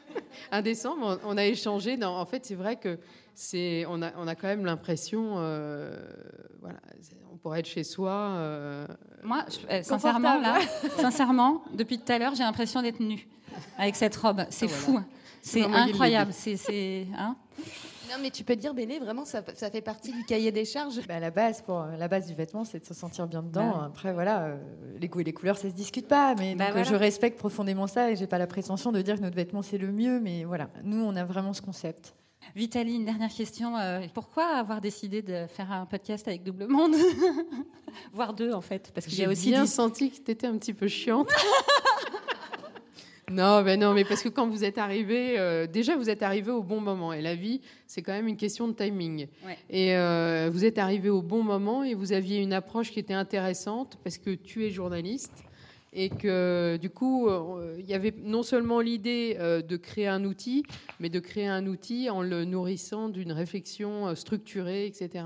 indécent. 0.50 0.96
Mais 0.96 1.16
on, 1.24 1.36
a 1.36 1.44
échangé. 1.44 1.98
Non, 1.98 2.08
en 2.08 2.24
fait, 2.24 2.46
c'est 2.46 2.54
vrai 2.54 2.76
que 2.76 2.98
c'est, 3.34 3.84
on 3.88 4.00
a, 4.00 4.12
on 4.16 4.26
a 4.26 4.34
quand 4.34 4.46
même 4.46 4.64
l'impression, 4.64 5.34
voilà, 6.62 6.78
on 7.30 7.36
pourrait 7.36 7.60
être 7.60 7.68
chez 7.68 7.84
soi. 7.84 8.88
Moi, 9.22 9.44
sincèrement, 9.82 10.40
là, 10.40 10.58
sincèrement, 10.96 11.62
depuis 11.74 11.98
tout 11.98 12.10
à 12.10 12.18
l'heure, 12.18 12.34
j'ai 12.34 12.44
l'impression 12.44 12.80
d'être 12.80 13.00
nue 13.00 13.28
avec 13.76 13.96
cette 13.96 14.16
robe. 14.16 14.46
C'est 14.48 14.64
ah, 14.66 14.68
fou. 14.68 15.00
C'est 15.48 15.64
incroyable. 15.64 16.32
C'est, 16.32 17.06
hein 17.16 17.36
non, 18.10 18.14
mais 18.22 18.30
tu 18.30 18.42
peux 18.42 18.56
te 18.56 18.60
dire, 18.60 18.72
Béné, 18.72 18.98
vraiment, 18.98 19.26
ça, 19.26 19.42
ça, 19.54 19.70
fait 19.70 19.82
partie 19.82 20.12
du 20.12 20.24
cahier 20.24 20.50
des 20.50 20.64
charges. 20.64 21.06
Bah, 21.06 21.20
la, 21.20 21.30
base 21.30 21.60
pour, 21.60 21.84
la 21.98 22.08
base 22.08 22.26
du 22.26 22.34
vêtement, 22.34 22.64
c'est 22.64 22.80
de 22.80 22.86
se 22.86 22.94
sentir 22.94 23.26
bien 23.26 23.42
dedans. 23.42 23.68
Bah 23.68 23.84
Après, 23.86 24.14
voilà, 24.14 24.44
euh, 24.44 24.56
les 24.98 25.08
goûts 25.08 25.20
et 25.20 25.24
les 25.24 25.34
couleurs, 25.34 25.58
ça 25.58 25.68
se 25.68 25.74
discute 25.74 26.08
pas. 26.08 26.34
Mais 26.38 26.54
bah 26.54 26.72
donc, 26.72 26.84
je 26.84 26.94
respecte 26.94 27.38
profondément 27.38 27.86
ça 27.86 28.10
et 28.10 28.16
j'ai 28.16 28.26
pas 28.26 28.38
la 28.38 28.46
prétention 28.46 28.92
de 28.92 29.02
dire 29.02 29.16
que 29.16 29.20
notre 29.20 29.36
vêtement, 29.36 29.60
c'est 29.60 29.78
le 29.78 29.92
mieux. 29.92 30.20
Mais 30.20 30.44
voilà, 30.44 30.70
nous, 30.84 31.02
on 31.02 31.14
a 31.16 31.24
vraiment 31.24 31.52
ce 31.52 31.60
concept. 31.60 32.14
Vitaly, 32.56 32.94
une 32.94 33.04
dernière 33.04 33.32
question. 33.32 33.76
Euh, 33.76 34.00
pourquoi 34.14 34.46
avoir 34.56 34.80
décidé 34.80 35.20
de 35.20 35.46
faire 35.46 35.70
un 35.70 35.84
podcast 35.84 36.26
avec 36.28 36.42
Double 36.44 36.66
Monde 36.66 36.94
Voire 38.14 38.32
deux, 38.32 38.52
en 38.54 38.62
fait. 38.62 38.90
Parce 38.94 39.06
que 39.06 39.12
j'ai 39.12 39.26
aussi 39.26 39.50
bien 39.50 39.66
senti 39.66 40.10
que 40.10 40.16
tu 40.16 40.30
étais 40.30 40.46
un 40.46 40.56
petit 40.56 40.72
peu 40.72 40.88
chiante. 40.88 41.28
Non, 43.30 43.62
mais 43.62 43.76
non, 43.76 43.92
mais 43.92 44.04
parce 44.04 44.22
que 44.22 44.28
quand 44.28 44.48
vous 44.48 44.64
êtes 44.64 44.78
arrivé, 44.78 45.38
euh, 45.38 45.66
déjà 45.66 45.96
vous 45.96 46.08
êtes 46.08 46.22
arrivé 46.22 46.50
au 46.50 46.62
bon 46.62 46.80
moment. 46.80 47.12
Et 47.12 47.20
la 47.20 47.34
vie, 47.34 47.60
c'est 47.86 48.00
quand 48.02 48.12
même 48.12 48.28
une 48.28 48.36
question 48.36 48.68
de 48.68 48.72
timing. 48.72 49.26
Et 49.68 49.94
euh, 49.96 50.48
vous 50.52 50.64
êtes 50.64 50.78
arrivé 50.78 51.10
au 51.10 51.22
bon 51.22 51.42
moment 51.42 51.84
et 51.84 51.94
vous 51.94 52.12
aviez 52.12 52.40
une 52.40 52.52
approche 52.52 52.90
qui 52.90 52.98
était 52.98 53.14
intéressante 53.14 53.98
parce 54.02 54.18
que 54.18 54.30
tu 54.30 54.64
es 54.64 54.70
journaliste 54.70 55.44
et 55.92 56.10
que 56.10 56.78
du 56.80 56.90
coup, 56.90 57.28
euh, 57.28 57.76
il 57.78 57.86
y 57.86 57.94
avait 57.94 58.14
non 58.22 58.42
seulement 58.42 58.80
l'idée 58.80 59.36
de 59.38 59.76
créer 59.76 60.06
un 60.06 60.24
outil, 60.24 60.64
mais 60.98 61.10
de 61.10 61.20
créer 61.20 61.48
un 61.48 61.66
outil 61.66 62.08
en 62.08 62.22
le 62.22 62.44
nourrissant 62.44 63.10
d'une 63.10 63.32
réflexion 63.32 64.14
structurée, 64.14 64.86
etc. 64.86 65.24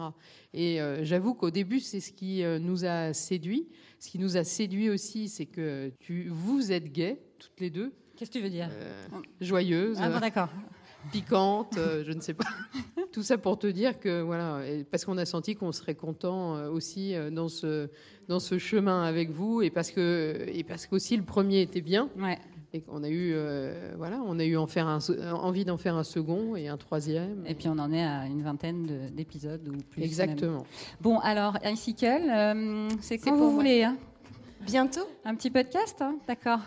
Et 0.55 0.81
j'avoue 1.03 1.35
qu'au 1.35 1.51
début, 1.51 1.79
c'est 1.79 2.01
ce 2.01 2.13
qui 2.13 2.43
nous 2.61 2.85
a 2.85 3.13
séduit. 3.13 3.69
Ce 4.01 4.11
qui 4.11 4.19
nous 4.19 4.37
a 4.37 4.43
séduit 4.43 4.91
aussi, 4.91 5.29
c'est 5.29 5.47
que 5.47 5.93
tu, 6.01 6.27
vous 6.29 6.73
êtes 6.73 6.91
gay 6.91 7.21
toutes 7.43 7.61
les 7.61 7.71
deux. 7.71 7.93
Qu'est-ce 8.17 8.31
que 8.31 8.39
tu 8.39 8.45
veux 8.45 8.51
dire? 8.51 8.69
Euh, 8.71 9.05
Joyeuse. 9.41 9.99
Ah 10.01 10.21
d'accord. 10.21 10.49
Piquante, 11.13 11.77
euh, 11.79 12.05
je 12.07 12.13
ne 12.13 12.21
sais 12.21 12.35
pas. 12.35 12.45
Tout 13.13 13.25
ça 13.25 13.37
pour 13.37 13.59
te 13.59 13.67
dire 13.67 13.99
que 13.99 14.21
voilà, 14.21 14.61
parce 14.91 15.05
qu'on 15.05 15.19
a 15.19 15.25
senti 15.25 15.57
qu'on 15.57 15.73
serait 15.73 15.97
content 15.97 16.55
euh, 16.55 16.71
aussi 16.71 17.15
dans 17.33 17.49
ce 17.49 17.91
dans 18.29 18.39
ce 18.39 18.59
chemin 18.59 19.03
avec 19.03 19.31
vous 19.31 19.63
et 19.63 19.71
parce 19.71 19.91
que 19.91 20.47
et 20.47 20.63
parce 20.63 20.87
qu'aussi 20.87 21.17
le 21.17 21.25
premier 21.25 21.63
était 21.63 21.81
bien. 21.81 22.09
Ouais. 22.17 22.39
Et 22.75 22.81
qu'on 22.81 23.03
a 23.03 23.11
eu, 23.11 23.35
voilà, 23.99 24.23
on 24.25 24.39
a 24.39 24.45
eu 24.45 24.57
en 24.57 24.67
faire 24.67 24.87
un, 24.87 24.99
envie 25.35 25.67
d'en 25.67 25.77
faire 25.77 25.95
un 25.95 26.05
second 26.05 26.57
et 26.57 26.69
un 26.69 26.79
troisième. 26.79 27.45
Et 27.47 27.55
puis 27.55 27.69
on 27.69 27.79
en 27.79 27.93
est 27.93 28.03
à 28.03 28.25
une 28.27 28.43
vingtaine 28.43 29.11
d'épisodes 29.13 29.69
ou 29.69 29.77
plus. 29.91 30.03
Exactement. 30.03 30.65
Bon, 31.03 31.19
alors, 31.19 31.59
Icicle, 31.67 32.33
c'est 33.01 33.19
quand 33.19 33.37
vous 33.37 33.53
voulez. 33.53 33.83
Hein? 33.83 33.99
Bientôt? 34.65 35.07
Un 35.25 35.35
petit 35.35 35.51
podcast, 35.51 36.01
hein? 36.01 36.17
D'accord. 36.27 36.61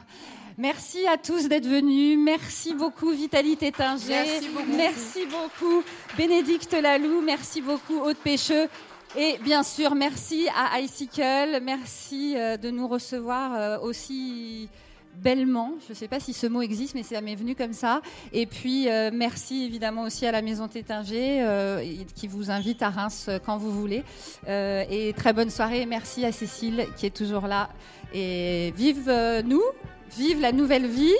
Merci 0.57 1.05
à 1.05 1.17
tous 1.17 1.49
d'être 1.49 1.67
venus. 1.67 2.17
Merci 2.17 2.73
beaucoup 2.73 3.11
Vitalie 3.11 3.57
Tétinger. 3.57 4.07
Merci 4.07 4.49
beaucoup. 4.49 4.77
Merci 4.77 5.19
beaucoup 5.25 5.83
Bénédicte 6.17 6.71
Lalou. 6.71 7.21
Merci 7.21 7.61
beaucoup 7.61 7.99
Aude 7.99 8.15
Pêcheux. 8.15 8.69
Et 9.17 9.37
bien 9.43 9.63
sûr, 9.63 9.95
merci 9.95 10.47
à 10.55 10.79
Icicle. 10.79 11.59
Merci 11.61 12.35
euh, 12.37 12.55
de 12.55 12.69
nous 12.69 12.87
recevoir 12.87 13.53
euh, 13.53 13.79
aussi 13.79 14.69
bellement. 15.15 15.73
Je 15.87 15.91
ne 15.91 15.95
sais 15.95 16.07
pas 16.07 16.21
si 16.21 16.31
ce 16.31 16.47
mot 16.47 16.61
existe, 16.61 16.95
mais 16.95 17.03
ça 17.03 17.19
m'est 17.19 17.35
venu 17.35 17.53
comme 17.53 17.73
ça. 17.73 18.01
Et 18.31 18.45
puis, 18.45 18.89
euh, 18.89 19.11
merci 19.13 19.65
évidemment 19.65 20.03
aussi 20.03 20.25
à 20.25 20.31
la 20.31 20.41
Maison 20.41 20.69
Tétinger, 20.69 22.05
qui 22.15 22.27
vous 22.27 22.49
invite 22.49 22.81
à 22.81 22.89
Reims 22.89 23.29
quand 23.45 23.57
vous 23.57 23.71
voulez. 23.71 24.05
et 24.47 25.13
très 25.17 25.33
bonne 25.33 25.49
soirée. 25.49 25.85
Merci 25.85 26.23
à 26.23 26.31
Cécile, 26.31 26.87
qui 26.95 27.05
est 27.05 27.15
toujours 27.15 27.47
là. 27.47 27.69
Et 28.13 28.73
vive 28.77 29.11
nous 29.45 29.63
Vive 30.11 30.39
la 30.39 30.51
nouvelle 30.51 30.87
vie. 30.87 31.15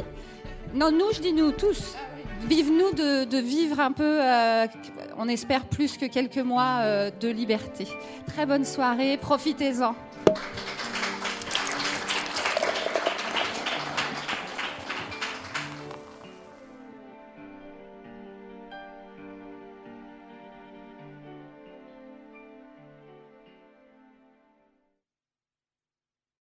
Non, 0.74 0.92
nous, 0.92 1.12
je 1.14 1.22
dis 1.22 1.34
nous, 1.34 1.52
tous. 1.52 1.96
Vive-nous 2.48 2.92
de, 2.92 3.38
vivre 3.38 3.80
un 3.80 3.92
peu, 3.92 4.20
euh, 4.22 4.68
on 5.18 5.28
espère 5.28 5.66
plus 5.66 5.98
que 5.98 6.06
quelques 6.06 6.38
mois 6.38 6.80
euh, 6.82 7.10
de 7.20 7.28
liberté. 7.28 7.88
Très 8.28 8.46
bonne 8.46 8.66
soirée, 8.66 9.18
profitez-en. 9.18 9.96